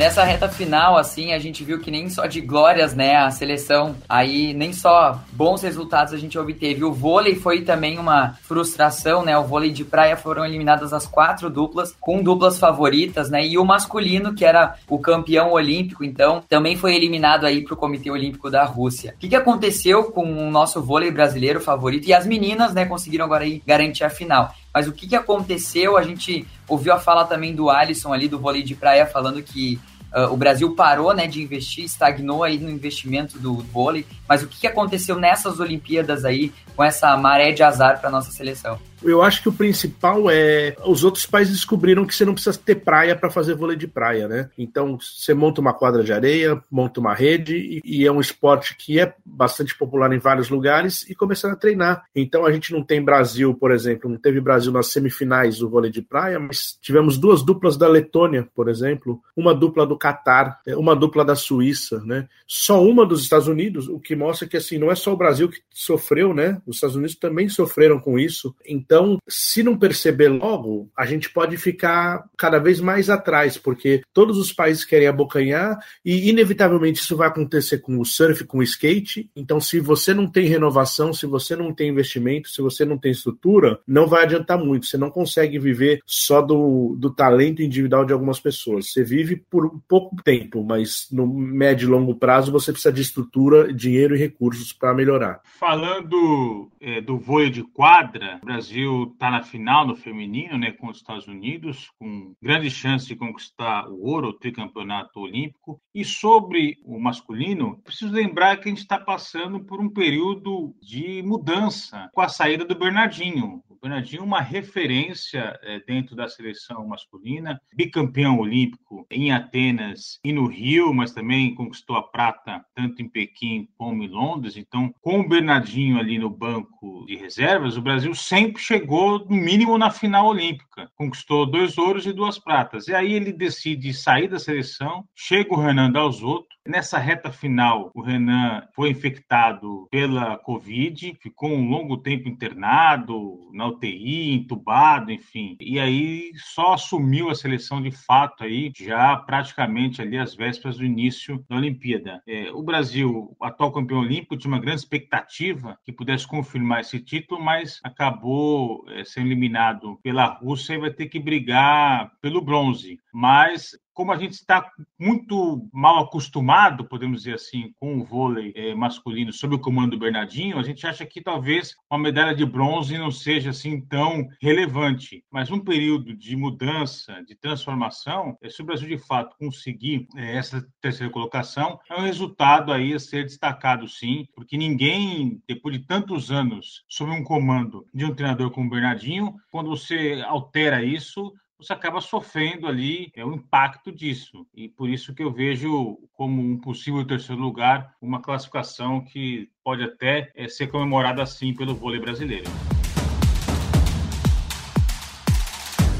Nessa 0.00 0.24
reta 0.24 0.48
final, 0.48 0.96
assim, 0.96 1.34
a 1.34 1.38
gente 1.38 1.62
viu 1.62 1.78
que 1.78 1.90
nem 1.90 2.08
só 2.08 2.24
de 2.24 2.40
glórias, 2.40 2.94
né, 2.94 3.16
a 3.16 3.30
seleção 3.30 3.94
aí, 4.08 4.54
nem 4.54 4.72
só 4.72 5.22
bons 5.30 5.60
resultados 5.60 6.14
a 6.14 6.16
gente 6.16 6.38
obteve. 6.38 6.82
O 6.82 6.90
vôlei 6.90 7.34
foi 7.34 7.60
também 7.60 7.98
uma 7.98 8.34
frustração, 8.40 9.22
né, 9.22 9.36
o 9.36 9.44
vôlei 9.44 9.70
de 9.70 9.84
praia 9.84 10.16
foram 10.16 10.42
eliminadas 10.42 10.94
as 10.94 11.06
quatro 11.06 11.50
duplas, 11.50 11.94
com 12.00 12.22
duplas 12.22 12.58
favoritas, 12.58 13.28
né, 13.28 13.46
e 13.46 13.58
o 13.58 13.64
masculino, 13.66 14.34
que 14.34 14.42
era 14.42 14.76
o 14.88 14.98
campeão 14.98 15.52
olímpico, 15.52 16.02
então, 16.02 16.42
também 16.48 16.78
foi 16.78 16.96
eliminado 16.96 17.44
aí 17.44 17.62
pro 17.62 17.76
Comitê 17.76 18.10
Olímpico 18.10 18.50
da 18.50 18.64
Rússia. 18.64 19.12
O 19.16 19.20
que, 19.20 19.28
que 19.28 19.36
aconteceu 19.36 20.04
com 20.04 20.24
o 20.24 20.50
nosso 20.50 20.80
vôlei 20.80 21.10
brasileiro 21.10 21.60
favorito? 21.60 22.08
E 22.08 22.14
as 22.14 22.24
meninas, 22.24 22.72
né, 22.72 22.86
conseguiram 22.86 23.26
agora 23.26 23.44
aí 23.44 23.62
garantir 23.66 24.04
a 24.04 24.08
final. 24.08 24.54
Mas 24.72 24.86
o 24.86 24.92
que, 24.92 25.08
que 25.08 25.16
aconteceu? 25.16 25.96
A 25.96 26.02
gente 26.02 26.46
ouviu 26.68 26.92
a 26.92 26.98
fala 26.98 27.24
também 27.24 27.54
do 27.54 27.68
Alisson 27.70 28.12
ali 28.12 28.28
do 28.28 28.38
vôlei 28.38 28.62
de 28.62 28.74
praia 28.74 29.06
falando 29.06 29.42
que 29.42 29.80
uh, 30.14 30.32
o 30.32 30.36
Brasil 30.36 30.74
parou 30.74 31.14
né, 31.14 31.26
de 31.26 31.42
investir, 31.42 31.84
estagnou 31.84 32.44
aí 32.44 32.58
no 32.58 32.70
investimento 32.70 33.38
do 33.38 33.54
vôlei. 33.54 34.06
Mas 34.28 34.42
o 34.42 34.48
que, 34.48 34.60
que 34.60 34.66
aconteceu 34.66 35.18
nessas 35.18 35.58
Olimpíadas 35.60 36.24
aí 36.24 36.52
com 36.76 36.84
essa 36.84 37.16
maré 37.16 37.52
de 37.52 37.62
azar 37.62 38.00
para 38.00 38.10
nossa 38.10 38.30
seleção? 38.30 38.78
Eu 39.02 39.22
acho 39.22 39.42
que 39.42 39.48
o 39.48 39.52
principal 39.52 40.30
é 40.30 40.76
os 40.84 41.04
outros 41.04 41.26
países 41.26 41.54
descobriram 41.54 42.04
que 42.04 42.14
você 42.14 42.24
não 42.24 42.34
precisa 42.34 42.58
ter 42.58 42.76
praia 42.76 43.16
para 43.16 43.30
fazer 43.30 43.54
vôlei 43.54 43.76
de 43.76 43.86
praia, 43.86 44.28
né? 44.28 44.50
Então 44.56 44.98
você 44.98 45.34
monta 45.34 45.60
uma 45.60 45.72
quadra 45.72 46.02
de 46.02 46.12
areia, 46.12 46.62
monta 46.70 47.00
uma 47.00 47.14
rede 47.14 47.80
e, 47.84 48.06
é 48.06 48.12
um 48.12 48.20
esporte 48.20 48.76
que 48.76 48.98
é 48.98 49.14
bastante 49.24 49.76
popular 49.76 50.12
em 50.12 50.18
vários 50.18 50.48
lugares 50.48 51.08
e 51.08 51.14
começaram 51.14 51.54
a 51.54 51.58
treinar. 51.58 52.04
Então 52.14 52.44
a 52.44 52.52
gente 52.52 52.72
não 52.72 52.82
tem 52.82 53.02
Brasil, 53.02 53.54
por 53.54 53.70
exemplo, 53.70 54.10
não 54.10 54.16
teve 54.16 54.40
Brasil 54.40 54.72
nas 54.72 54.88
semifinais 54.88 55.58
do 55.58 55.68
vôlei 55.68 55.90
de 55.90 56.02
praia, 56.02 56.38
mas 56.38 56.78
tivemos 56.80 57.18
duas 57.18 57.42
duplas 57.42 57.76
da 57.76 57.88
Letônia, 57.88 58.48
por 58.54 58.68
exemplo, 58.68 59.20
uma 59.36 59.54
dupla 59.54 59.86
do 59.86 59.96
Catar, 59.96 60.60
uma 60.68 60.96
dupla 60.96 61.24
da 61.24 61.34
Suíça, 61.34 62.02
né? 62.04 62.28
Só 62.46 62.82
uma 62.82 63.06
dos 63.06 63.22
Estados 63.22 63.48
Unidos, 63.48 63.88
o 63.88 63.98
que 63.98 64.16
mostra 64.16 64.48
que 64.48 64.56
assim 64.56 64.78
não 64.78 64.90
é 64.90 64.94
só 64.94 65.12
o 65.12 65.16
Brasil 65.16 65.48
que 65.48 65.60
sofreu, 65.72 66.34
né? 66.34 66.60
Os 66.66 66.76
Estados 66.76 66.96
Unidos 66.96 67.14
também 67.14 67.48
sofreram 67.48 67.98
com 67.98 68.18
isso. 68.18 68.54
Então, 68.66 68.89
Então, 68.90 69.18
se 69.28 69.62
não 69.62 69.78
perceber 69.78 70.28
logo, 70.28 70.90
a 70.98 71.06
gente 71.06 71.30
pode 71.30 71.56
ficar 71.56 72.24
cada 72.36 72.58
vez 72.58 72.80
mais 72.80 73.08
atrás, 73.08 73.56
porque 73.56 74.02
todos 74.12 74.36
os 74.36 74.52
países 74.52 74.84
querem 74.84 75.06
abocanhar 75.06 75.78
e, 76.04 76.28
inevitavelmente, 76.28 76.98
isso 76.98 77.16
vai 77.16 77.28
acontecer 77.28 77.78
com 77.78 78.00
o 78.00 78.04
surf, 78.04 78.44
com 78.44 78.58
o 78.58 78.64
skate. 78.64 79.30
Então, 79.36 79.60
se 79.60 79.78
você 79.78 80.12
não 80.12 80.26
tem 80.26 80.48
renovação, 80.48 81.12
se 81.12 81.24
você 81.24 81.54
não 81.54 81.72
tem 81.72 81.88
investimento, 81.88 82.48
se 82.48 82.60
você 82.60 82.84
não 82.84 82.98
tem 82.98 83.12
estrutura, 83.12 83.78
não 83.86 84.08
vai 84.08 84.24
adiantar 84.24 84.58
muito. 84.58 84.86
Você 84.86 84.98
não 84.98 85.08
consegue 85.08 85.56
viver 85.56 86.00
só 86.04 86.42
do, 86.42 86.96
do 86.98 87.14
talento 87.14 87.62
individual 87.62 88.04
de 88.04 88.12
algumas 88.12 88.40
pessoas. 88.40 88.90
Você 88.90 89.04
vive 89.04 89.36
por 89.36 89.70
pouco 89.86 90.16
tempo, 90.24 90.64
mas 90.64 91.06
no 91.12 91.28
médio 91.28 91.86
e 91.86 91.92
longo 91.92 92.16
prazo 92.16 92.50
você 92.50 92.72
precisa 92.72 92.92
de 92.92 93.02
estrutura, 93.02 93.72
dinheiro 93.72 94.16
e 94.16 94.18
recursos 94.18 94.72
para 94.72 94.92
melhorar. 94.92 95.42
Falando 95.60 96.68
é, 96.80 97.00
do 97.00 97.16
vôlei 97.16 97.50
de 97.50 97.62
quadra, 97.62 98.40
o 98.42 98.50
Brasil 98.80 99.12
está 99.12 99.30
na 99.30 99.42
final 99.42 99.86
no 99.86 99.94
feminino, 99.94 100.56
né, 100.56 100.72
com 100.72 100.88
os 100.88 100.98
Estados 100.98 101.28
Unidos, 101.28 101.90
com 101.98 102.34
grande 102.42 102.70
chance 102.70 103.06
de 103.06 103.14
conquistar 103.14 103.86
o 103.88 104.02
ouro, 104.06 104.28
o 104.28 104.32
tricampeonato 104.32 105.20
olímpico. 105.20 105.80
E 105.94 106.04
sobre 106.04 106.78
o 106.84 106.98
masculino, 106.98 107.78
preciso 107.82 108.12
lembrar 108.12 108.56
que 108.56 108.68
a 108.68 108.68
gente 108.68 108.78
está 108.78 108.98
passando 108.98 109.60
por 109.60 109.80
um 109.80 109.88
período 109.88 110.74
de 110.80 111.22
mudança 111.22 112.08
com 112.12 112.20
a 112.20 112.28
saída 112.28 112.64
do 112.64 112.74
Bernardinho. 112.74 113.62
Bernardinho 113.82 114.22
uma 114.22 114.40
referência 114.40 115.58
é, 115.62 115.80
dentro 115.80 116.14
da 116.14 116.28
seleção 116.28 116.86
masculina, 116.86 117.60
bicampeão 117.74 118.38
olímpico 118.38 119.06
em 119.10 119.32
Atenas 119.32 120.18
e 120.24 120.32
no 120.32 120.46
Rio, 120.46 120.92
mas 120.92 121.12
também 121.12 121.54
conquistou 121.54 121.96
a 121.96 122.02
prata 122.02 122.64
tanto 122.74 123.00
em 123.00 123.08
Pequim 123.08 123.68
como 123.76 124.02
em 124.02 124.08
Londres. 124.08 124.56
Então, 124.56 124.92
com 125.00 125.20
o 125.20 125.28
Bernardinho 125.28 125.98
ali 125.98 126.18
no 126.18 126.28
banco 126.28 127.04
de 127.06 127.16
reservas, 127.16 127.76
o 127.76 127.82
Brasil 127.82 128.14
sempre 128.14 128.62
chegou 128.62 129.18
no 129.20 129.36
mínimo 129.36 129.78
na 129.78 129.90
final 129.90 130.26
olímpica. 130.26 130.90
Conquistou 130.94 131.46
dois 131.46 131.78
ouros 131.78 132.06
e 132.06 132.12
duas 132.12 132.38
pratas. 132.38 132.88
E 132.88 132.94
aí 132.94 133.14
ele 133.14 133.32
decide 133.32 133.92
sair 133.94 134.28
da 134.28 134.38
seleção, 134.38 135.04
chega 135.14 135.54
o 135.54 135.60
Renan 135.60 135.90
Dalzotto, 135.90 136.48
Nessa 136.70 136.98
reta 136.98 137.32
final, 137.32 137.90
o 137.92 138.00
Renan 138.00 138.62
foi 138.76 138.90
infectado 138.90 139.88
pela 139.90 140.38
Covid, 140.38 141.18
ficou 141.20 141.50
um 141.50 141.68
longo 141.68 141.96
tempo 141.96 142.28
internado, 142.28 143.50
na 143.52 143.66
UTI, 143.66 144.34
entubado, 144.34 145.10
enfim. 145.10 145.56
E 145.60 145.80
aí 145.80 146.30
só 146.36 146.74
assumiu 146.74 147.28
a 147.28 147.34
seleção 147.34 147.82
de 147.82 147.90
fato 147.90 148.44
aí, 148.44 148.70
já 148.78 149.16
praticamente 149.16 150.00
ali 150.00 150.16
às 150.16 150.36
vésperas 150.36 150.78
do 150.78 150.84
início 150.84 151.44
da 151.48 151.56
Olimpíada. 151.56 152.22
É, 152.24 152.52
o 152.52 152.62
Brasil, 152.62 153.36
atual 153.42 153.72
campeão 153.72 153.98
olímpico, 153.98 154.36
tinha 154.36 154.52
uma 154.52 154.60
grande 154.60 154.82
expectativa 154.82 155.76
que 155.84 155.92
pudesse 155.92 156.24
confirmar 156.24 156.82
esse 156.82 157.00
título, 157.00 157.42
mas 157.42 157.80
acabou 157.82 158.84
é, 158.90 159.04
sendo 159.04 159.26
eliminado 159.26 159.98
pela 160.04 160.26
Rússia 160.26 160.74
e 160.74 160.78
vai 160.78 160.90
ter 160.92 161.06
que 161.06 161.18
brigar 161.18 162.12
pelo 162.22 162.40
bronze. 162.40 163.00
Mas 163.12 163.76
como 163.92 164.12
a 164.12 164.16
gente 164.16 164.32
está 164.32 164.70
muito 164.98 165.68
mal 165.72 166.04
acostumado, 166.04 166.84
podemos 166.84 167.22
dizer 167.22 167.34
assim, 167.34 167.72
com 167.78 167.98
o 167.98 168.04
vôlei 168.04 168.52
é, 168.54 168.74
masculino 168.74 169.32
sob 169.32 169.56
o 169.56 169.58
comando 169.58 169.92
do 169.92 169.98
Bernardinho, 169.98 170.58
a 170.58 170.62
gente 170.62 170.86
acha 170.86 171.04
que 171.04 171.20
talvez 171.20 171.74
uma 171.90 171.98
medalha 171.98 172.34
de 172.34 172.44
bronze 172.44 172.96
não 172.96 173.10
seja 173.10 173.50
assim 173.50 173.80
tão 173.80 174.28
relevante. 174.40 175.24
Mas 175.30 175.50
um 175.50 175.58
período 175.58 176.14
de 176.14 176.36
mudança, 176.36 177.22
de 177.26 177.34
transformação, 177.34 178.36
é, 178.42 178.48
se 178.48 178.62
o 178.62 178.64
Brasil 178.64 178.88
de 178.88 178.98
fato 178.98 179.36
conseguir 179.38 180.06
é, 180.16 180.36
essa 180.36 180.66
terceira 180.80 181.12
colocação, 181.12 181.78
é 181.90 181.94
um 181.96 182.02
resultado 182.02 182.72
aí 182.72 182.94
a 182.94 182.98
ser 182.98 183.24
destacado 183.24 183.88
sim, 183.88 184.26
porque 184.34 184.56
ninguém, 184.56 185.42
depois 185.46 185.78
de 185.78 185.84
tantos 185.84 186.30
anos 186.30 186.84
sob 186.88 187.10
um 187.10 187.24
comando 187.24 187.86
de 187.92 188.04
um 188.04 188.14
treinador 188.14 188.50
como 188.50 188.66
o 188.66 188.70
Bernardinho, 188.70 189.34
quando 189.50 189.70
você 189.70 190.22
altera 190.26 190.82
isso, 190.84 191.32
você 191.60 191.72
acaba 191.72 192.00
sofrendo 192.00 192.66
ali 192.66 193.12
é, 193.14 193.24
o 193.24 193.34
impacto 193.34 193.92
disso. 193.92 194.46
E 194.54 194.68
por 194.68 194.88
isso 194.88 195.14
que 195.14 195.22
eu 195.22 195.30
vejo 195.30 195.98
como 196.12 196.40
um 196.40 196.58
possível 196.58 197.06
terceiro 197.06 197.40
lugar 197.40 197.94
uma 198.00 198.20
classificação 198.20 199.04
que 199.04 199.50
pode 199.62 199.82
até 199.82 200.32
é, 200.34 200.48
ser 200.48 200.68
comemorada 200.68 201.22
assim 201.22 201.54
pelo 201.54 201.74
vôlei 201.74 202.00
brasileiro. 202.00 202.50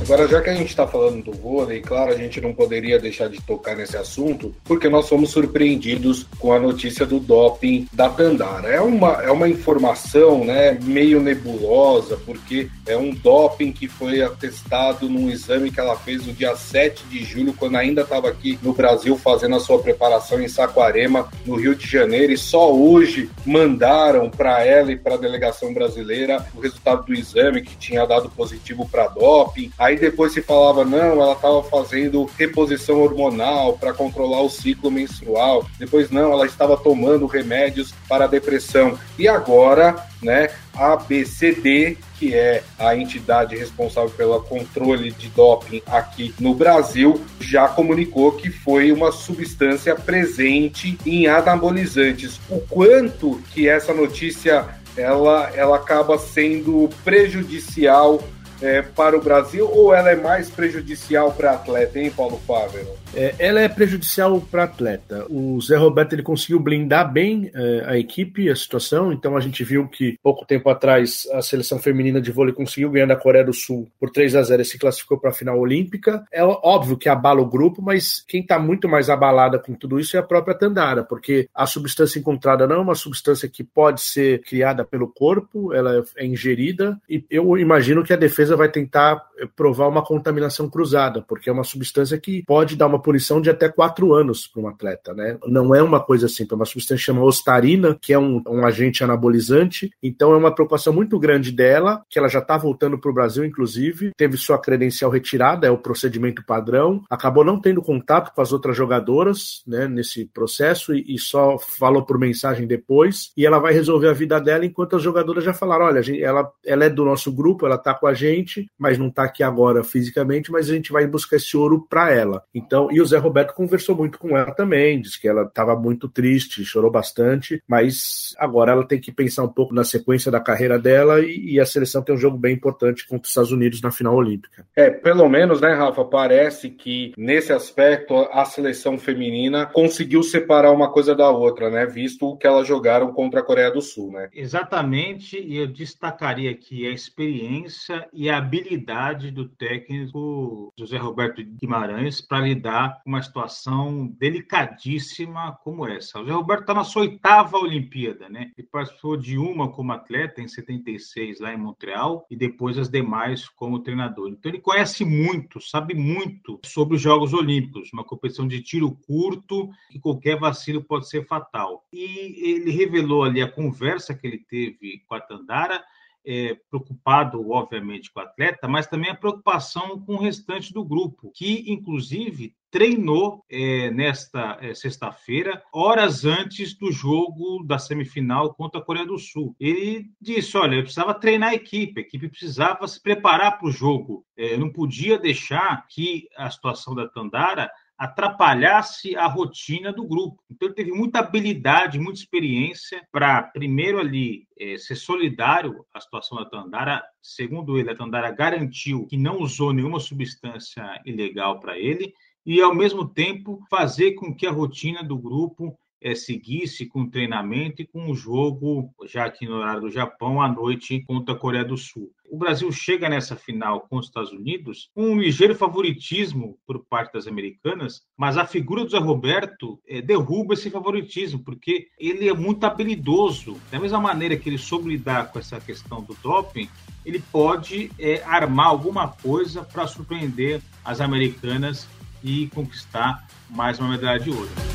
Agora, 0.00 0.26
já 0.26 0.40
que 0.40 0.50
a 0.50 0.54
gente 0.54 0.70
está 0.70 0.86
falando 0.86 1.22
do 1.22 1.32
vôlei, 1.32 1.80
claro, 1.80 2.12
a 2.12 2.16
gente 2.16 2.40
não 2.40 2.52
poderia 2.54 2.98
deixar 2.98 3.28
de 3.28 3.40
tocar 3.42 3.76
nesse 3.76 3.96
assunto, 3.96 4.54
porque 4.64 4.88
nós 4.88 5.08
fomos 5.08 5.30
surpreendidos 5.30 6.26
com 6.38 6.52
a 6.52 6.58
notícia 6.58 7.04
do 7.06 7.20
doping 7.20 7.86
da 7.92 8.08
Tandara. 8.08 8.68
É 8.68 8.80
uma, 8.80 9.22
é 9.22 9.30
uma 9.30 9.48
informação 9.48 10.44
né, 10.44 10.78
meio 10.82 11.20
nebulosa, 11.20 12.16
porque 12.24 12.68
é 12.86 12.96
um 12.96 13.10
doping 13.10 13.72
que 13.72 13.86
foi 13.86 14.22
atestado 14.22 15.08
num 15.08 15.30
exame 15.30 15.70
que 15.70 15.78
ela 15.78 15.96
fez 15.96 16.26
no 16.26 16.32
dia 16.32 16.56
7 16.56 17.04
de 17.04 17.22
julho, 17.22 17.52
quando 17.52 17.76
ainda 17.76 18.02
estava 18.02 18.28
aqui 18.28 18.58
no 18.62 18.72
Brasil 18.72 19.16
fazendo 19.16 19.56
a 19.56 19.60
sua 19.60 19.80
preparação 19.80 20.40
em 20.40 20.48
Saquarema, 20.48 21.28
no 21.46 21.56
Rio 21.56 21.74
de 21.74 21.86
Janeiro, 21.86 22.32
e 22.32 22.38
só 22.38 22.72
hoje 22.72 23.30
mandaram 23.44 24.30
para 24.30 24.64
ela 24.64 24.90
e 24.90 24.96
para 24.96 25.14
a 25.14 25.18
delegação 25.18 25.72
brasileira 25.72 26.44
o 26.54 26.60
resultado 26.60 27.04
do 27.04 27.14
exame 27.14 27.62
que 27.62 27.76
tinha 27.76 28.06
dado 28.06 28.30
positivo 28.30 28.88
para 28.88 29.06
doping. 29.08 29.70
Aí 29.78 29.89
depois 29.98 30.32
se 30.32 30.42
falava, 30.42 30.84
não, 30.84 30.98
ela 30.98 31.32
estava 31.32 31.62
fazendo 31.62 32.28
reposição 32.38 33.00
hormonal 33.00 33.78
para 33.78 33.92
controlar 33.92 34.42
o 34.42 34.50
ciclo 34.50 34.90
menstrual. 34.90 35.66
Depois, 35.78 36.10
não, 36.10 36.32
ela 36.32 36.46
estava 36.46 36.76
tomando 36.76 37.26
remédios 37.26 37.92
para 38.08 38.26
depressão. 38.26 38.98
E 39.18 39.26
agora, 39.26 39.96
né, 40.22 40.50
a 40.74 40.92
ABCD, 40.92 41.96
que 42.18 42.34
é 42.34 42.62
a 42.78 42.94
entidade 42.94 43.56
responsável 43.56 44.10
pelo 44.10 44.40
controle 44.42 45.10
de 45.10 45.28
doping 45.28 45.82
aqui 45.86 46.34
no 46.38 46.54
Brasil, 46.54 47.20
já 47.40 47.66
comunicou 47.68 48.32
que 48.32 48.50
foi 48.50 48.92
uma 48.92 49.10
substância 49.10 49.94
presente 49.94 50.98
em 51.06 51.26
anabolizantes. 51.26 52.38
O 52.48 52.60
quanto 52.60 53.40
que 53.52 53.68
essa 53.68 53.94
notícia 53.94 54.68
ela, 54.96 55.50
ela 55.54 55.76
acaba 55.76 56.18
sendo 56.18 56.88
prejudicial 57.04 58.22
é, 58.60 58.82
para 58.82 59.16
o 59.16 59.20
Brasil 59.20 59.68
ou 59.70 59.94
ela 59.94 60.10
é 60.10 60.16
mais 60.16 60.50
prejudicial 60.50 61.32
para 61.32 61.52
atleta, 61.52 61.98
hein, 61.98 62.12
Paulo 62.14 62.40
Fávero? 62.46 62.99
É, 63.14 63.34
ela 63.38 63.60
é 63.60 63.68
prejudicial 63.68 64.40
para 64.40 64.64
atleta. 64.64 65.26
O 65.28 65.60
Zé 65.60 65.76
Roberto 65.76 66.12
ele 66.12 66.22
conseguiu 66.22 66.60
blindar 66.60 67.10
bem 67.10 67.50
é, 67.54 67.84
a 67.86 67.98
equipe, 67.98 68.48
a 68.48 68.56
situação. 68.56 69.12
Então 69.12 69.36
a 69.36 69.40
gente 69.40 69.64
viu 69.64 69.88
que 69.88 70.18
pouco 70.22 70.46
tempo 70.46 70.68
atrás 70.70 71.26
a 71.32 71.42
seleção 71.42 71.78
feminina 71.78 72.20
de 72.20 72.30
vôlei 72.30 72.54
conseguiu 72.54 72.90
ganhar 72.90 73.06
da 73.06 73.16
Coreia 73.16 73.44
do 73.44 73.52
Sul 73.52 73.88
por 73.98 74.10
3 74.10 74.36
a 74.36 74.42
0 74.42 74.62
e 74.62 74.64
se 74.64 74.78
classificou 74.78 75.18
para 75.18 75.30
a 75.30 75.34
final 75.34 75.58
olímpica. 75.58 76.24
É 76.32 76.44
óbvio 76.44 76.96
que 76.96 77.08
abala 77.08 77.40
o 77.40 77.48
grupo, 77.48 77.82
mas 77.82 78.24
quem 78.26 78.42
está 78.42 78.58
muito 78.58 78.88
mais 78.88 79.10
abalada 79.10 79.58
com 79.58 79.74
tudo 79.74 79.98
isso 79.98 80.16
é 80.16 80.20
a 80.20 80.24
própria 80.24 80.54
Tandara, 80.54 81.02
porque 81.02 81.48
a 81.54 81.66
substância 81.66 82.18
encontrada 82.18 82.66
não 82.66 82.76
é 82.76 82.80
uma 82.80 82.94
substância 82.94 83.48
que 83.48 83.64
pode 83.64 84.00
ser 84.00 84.42
criada 84.42 84.84
pelo 84.84 85.08
corpo, 85.08 85.72
ela 85.72 86.04
é 86.16 86.24
ingerida 86.24 87.00
e 87.08 87.24
eu 87.30 87.58
imagino 87.58 88.04
que 88.04 88.12
a 88.12 88.16
defesa 88.16 88.56
vai 88.56 88.68
tentar 88.68 89.22
provar 89.56 89.88
uma 89.88 90.04
contaminação 90.04 90.68
cruzada, 90.68 91.22
porque 91.22 91.48
é 91.48 91.52
uma 91.52 91.64
substância 91.64 92.18
que 92.18 92.42
pode 92.44 92.76
dar 92.76 92.86
uma 92.86 92.99
punição 93.00 93.40
de 93.40 93.50
até 93.50 93.68
quatro 93.68 94.12
anos 94.12 94.46
para 94.46 94.62
um 94.62 94.68
atleta, 94.68 95.14
né? 95.14 95.38
Não 95.46 95.74
é 95.74 95.82
uma 95.82 96.00
coisa 96.00 96.26
assim, 96.26 96.46
é 96.50 96.54
uma 96.54 96.64
substância 96.64 97.04
chamada 97.04 97.26
ostarina, 97.26 97.96
que 98.00 98.12
é 98.12 98.18
um, 98.18 98.42
um 98.46 98.64
agente 98.64 99.02
anabolizante, 99.02 99.90
então 100.02 100.32
é 100.32 100.36
uma 100.36 100.54
preocupação 100.54 100.92
muito 100.92 101.18
grande 101.18 101.52
dela, 101.52 102.02
que 102.08 102.18
ela 102.18 102.28
já 102.28 102.40
está 102.40 102.56
voltando 102.56 102.98
para 102.98 103.10
o 103.10 103.14
Brasil, 103.14 103.44
inclusive, 103.44 104.12
teve 104.16 104.36
sua 104.36 104.58
credencial 104.58 105.10
retirada, 105.10 105.66
é 105.66 105.70
o 105.70 105.78
procedimento 105.78 106.44
padrão, 106.44 107.02
acabou 107.10 107.44
não 107.44 107.60
tendo 107.60 107.82
contato 107.82 108.32
com 108.34 108.40
as 108.40 108.52
outras 108.52 108.76
jogadoras, 108.76 109.62
né, 109.66 109.88
nesse 109.88 110.26
processo, 110.26 110.94
e, 110.94 111.04
e 111.14 111.18
só 111.18 111.58
falou 111.58 112.04
por 112.04 112.18
mensagem 112.18 112.66
depois, 112.66 113.30
e 113.36 113.46
ela 113.46 113.58
vai 113.58 113.72
resolver 113.72 114.08
a 114.08 114.12
vida 114.12 114.40
dela 114.40 114.64
enquanto 114.64 114.96
as 114.96 115.02
jogadoras 115.02 115.44
já 115.44 115.52
falaram, 115.52 115.86
olha, 115.86 116.00
ela, 116.22 116.50
ela 116.64 116.84
é 116.84 116.90
do 116.90 117.04
nosso 117.04 117.32
grupo, 117.32 117.66
ela 117.66 117.76
está 117.76 117.94
com 117.94 118.06
a 118.06 118.14
gente, 118.14 118.70
mas 118.78 118.98
não 118.98 119.08
está 119.08 119.24
aqui 119.24 119.42
agora 119.42 119.82
fisicamente, 119.82 120.50
mas 120.50 120.68
a 120.70 120.74
gente 120.74 120.92
vai 120.92 121.06
buscar 121.06 121.36
esse 121.36 121.56
ouro 121.56 121.86
para 121.88 122.10
ela. 122.12 122.42
Então, 122.54 122.89
e 122.90 123.00
o 123.00 123.06
Zé 123.06 123.18
Roberto 123.18 123.54
conversou 123.54 123.96
muito 123.96 124.18
com 124.18 124.36
ela 124.36 124.52
também, 124.52 125.00
disse 125.00 125.20
que 125.20 125.28
ela 125.28 125.42
estava 125.42 125.76
muito 125.76 126.08
triste, 126.08 126.64
chorou 126.64 126.90
bastante, 126.90 127.62
mas 127.66 128.34
agora 128.38 128.72
ela 128.72 128.86
tem 128.86 129.00
que 129.00 129.12
pensar 129.12 129.44
um 129.44 129.48
pouco 129.48 129.74
na 129.74 129.84
sequência 129.84 130.30
da 130.30 130.40
carreira 130.40 130.78
dela 130.78 131.20
e, 131.20 131.52
e 131.54 131.60
a 131.60 131.66
seleção 131.66 132.02
tem 132.02 132.14
um 132.14 132.18
jogo 132.18 132.36
bem 132.36 132.54
importante 132.54 133.06
contra 133.06 133.24
os 133.24 133.28
Estados 133.28 133.52
Unidos 133.52 133.80
na 133.80 133.90
final 133.90 134.14
olímpica. 134.14 134.66
É, 134.74 134.90
pelo 134.90 135.28
menos, 135.28 135.60
né, 135.60 135.72
Rafa, 135.72 136.04
parece 136.04 136.70
que 136.70 137.12
nesse 137.16 137.52
aspecto 137.52 138.14
a 138.32 138.44
seleção 138.44 138.98
feminina 138.98 139.66
conseguiu 139.66 140.22
separar 140.22 140.72
uma 140.72 140.90
coisa 140.90 141.14
da 141.14 141.30
outra, 141.30 141.70
né, 141.70 141.86
visto 141.86 142.26
o 142.26 142.36
que 142.36 142.46
elas 142.46 142.66
jogaram 142.66 143.12
contra 143.12 143.40
a 143.40 143.42
Coreia 143.42 143.70
do 143.70 143.80
Sul, 143.80 144.12
né? 144.12 144.28
Exatamente, 144.32 145.38
e 145.38 145.56
eu 145.56 145.66
destacaria 145.66 146.50
aqui 146.50 146.86
a 146.86 146.90
experiência 146.90 148.06
e 148.12 148.28
a 148.28 148.38
habilidade 148.38 149.30
do 149.30 149.48
técnico 149.48 150.72
José 150.78 150.96
Roberto 150.96 151.42
Guimarães 151.42 152.20
para 152.20 152.40
lidar 152.40 152.79
uma 153.04 153.22
situação 153.22 154.06
delicadíssima 154.18 155.58
como 155.62 155.86
essa. 155.86 156.20
O 156.20 156.24
Zé 156.24 156.32
Roberto 156.32 156.62
está 156.62 156.74
na 156.74 156.84
sua 156.84 157.02
oitava 157.02 157.58
Olimpíada, 157.58 158.28
né? 158.28 158.50
Ele 158.56 158.66
participou 158.66 159.16
de 159.16 159.38
uma 159.38 159.70
como 159.70 159.92
atleta 159.92 160.40
em 160.40 160.48
76 160.48 161.40
lá 161.40 161.52
em 161.52 161.56
Montreal 161.56 162.26
e 162.30 162.36
depois 162.36 162.78
as 162.78 162.88
demais 162.88 163.48
como 163.48 163.80
treinador. 163.80 164.28
Então 164.28 164.50
ele 164.50 164.60
conhece 164.60 165.04
muito, 165.04 165.60
sabe 165.60 165.94
muito 165.94 166.60
sobre 166.64 166.96
os 166.96 167.02
Jogos 167.02 167.32
Olímpicos, 167.32 167.92
uma 167.92 168.04
competição 168.04 168.46
de 168.46 168.62
tiro 168.62 168.90
curto 169.06 169.70
que 169.90 169.98
qualquer 169.98 170.38
vacilo 170.38 170.82
pode 170.82 171.08
ser 171.08 171.26
fatal. 171.26 171.84
E 171.92 172.50
ele 172.50 172.70
revelou 172.70 173.24
ali 173.24 173.42
a 173.42 173.50
conversa 173.50 174.14
que 174.14 174.26
ele 174.26 174.38
teve 174.38 175.02
com 175.06 175.14
a 175.14 175.20
Tandara 175.20 175.82
é, 176.24 176.56
preocupado, 176.68 177.50
obviamente, 177.50 178.12
com 178.12 178.20
o 178.20 178.22
atleta, 178.22 178.68
mas 178.68 178.86
também 178.86 179.10
a 179.10 179.14
preocupação 179.14 180.00
com 180.00 180.14
o 180.14 180.20
restante 180.20 180.72
do 180.72 180.84
grupo, 180.84 181.32
que, 181.34 181.64
inclusive, 181.70 182.54
treinou 182.70 183.44
é, 183.50 183.90
nesta 183.90 184.56
é, 184.60 184.72
sexta-feira, 184.74 185.62
horas 185.72 186.24
antes 186.24 186.76
do 186.78 186.92
jogo 186.92 187.64
da 187.64 187.78
semifinal 187.78 188.54
contra 188.54 188.80
a 188.80 188.84
Coreia 188.84 189.06
do 189.06 189.18
Sul. 189.18 189.56
Ele 189.58 190.10
disse: 190.20 190.56
Olha, 190.56 190.76
eu 190.76 190.82
precisava 190.82 191.12
treinar 191.14 191.50
a 191.50 191.54
equipe, 191.54 192.00
a 192.00 192.02
equipe 192.02 192.28
precisava 192.28 192.86
se 192.86 193.02
preparar 193.02 193.58
para 193.58 193.68
o 193.68 193.72
jogo. 193.72 194.24
É, 194.36 194.56
não 194.56 194.70
podia 194.70 195.18
deixar 195.18 195.86
que 195.88 196.28
a 196.36 196.48
situação 196.48 196.94
da 196.94 197.08
Tandara 197.08 197.70
atrapalhasse 198.00 199.14
a 199.14 199.26
rotina 199.26 199.92
do 199.92 200.06
grupo. 200.06 200.42
Então 200.50 200.68
ele 200.68 200.74
teve 200.74 200.90
muita 200.90 201.18
habilidade, 201.18 201.98
muita 201.98 202.18
experiência 202.18 203.06
para 203.12 203.42
primeiro 203.42 203.98
ali 203.98 204.48
é, 204.58 204.78
ser 204.78 204.96
solidário 204.96 205.84
à 205.92 206.00
situação 206.00 206.38
da 206.38 206.46
Tandara. 206.46 207.04
Segundo 207.20 207.78
ele, 207.78 207.90
a 207.90 207.94
Tandara 207.94 208.30
garantiu 208.30 209.06
que 209.06 209.18
não 209.18 209.42
usou 209.42 209.74
nenhuma 209.74 210.00
substância 210.00 210.82
ilegal 211.04 211.60
para 211.60 211.78
ele 211.78 212.14
e 212.46 212.62
ao 212.62 212.74
mesmo 212.74 213.06
tempo 213.06 213.60
fazer 213.68 214.12
com 214.12 214.34
que 214.34 214.46
a 214.46 214.50
rotina 214.50 215.04
do 215.04 215.18
grupo 215.18 215.78
é, 216.02 216.14
seguisse 216.14 216.86
com 216.86 217.02
o 217.02 217.10
treinamento 217.10 217.82
e 217.82 217.86
com 217.86 218.10
o 218.10 218.14
jogo, 218.14 218.94
já 219.06 219.24
aqui 219.24 219.46
no 219.46 219.56
horário 219.56 219.82
do 219.82 219.90
Japão, 219.90 220.40
à 220.40 220.48
noite 220.48 221.02
contra 221.06 221.34
a 221.34 221.38
Coreia 221.38 221.64
do 221.64 221.76
Sul. 221.76 222.10
O 222.30 222.38
Brasil 222.38 222.70
chega 222.70 223.08
nessa 223.08 223.34
final 223.34 223.80
com 223.80 223.98
os 223.98 224.06
Estados 224.06 224.30
Unidos 224.30 224.88
com 224.94 225.02
um 225.02 225.20
ligeiro 225.20 225.54
favoritismo 225.54 226.56
por 226.64 226.84
parte 226.86 227.12
das 227.12 227.26
americanas, 227.26 228.02
mas 228.16 228.38
a 228.38 228.46
figura 228.46 228.84
do 228.84 228.90
Zé 228.90 228.98
Roberto 228.98 229.80
é, 229.86 230.00
derruba 230.00 230.54
esse 230.54 230.70
favoritismo, 230.70 231.42
porque 231.44 231.88
ele 231.98 232.28
é 232.28 232.32
muito 232.32 232.64
habilidoso. 232.64 233.56
Da 233.70 233.80
mesma 233.80 234.00
maneira 234.00 234.36
que 234.36 234.48
ele 234.48 234.58
soube 234.58 234.88
lidar 234.88 235.32
com 235.32 235.40
essa 235.40 235.60
questão 235.60 236.02
do 236.02 236.16
doping, 236.22 236.68
ele 237.04 237.18
pode 237.32 237.90
é, 237.98 238.22
armar 238.22 238.66
alguma 238.66 239.08
coisa 239.08 239.64
para 239.64 239.86
surpreender 239.88 240.62
as 240.84 241.00
americanas 241.00 241.88
e 242.22 242.46
conquistar 242.48 243.26
mais 243.48 243.78
uma 243.80 243.88
medalha 243.88 244.20
de 244.20 244.30
ouro. 244.30 244.69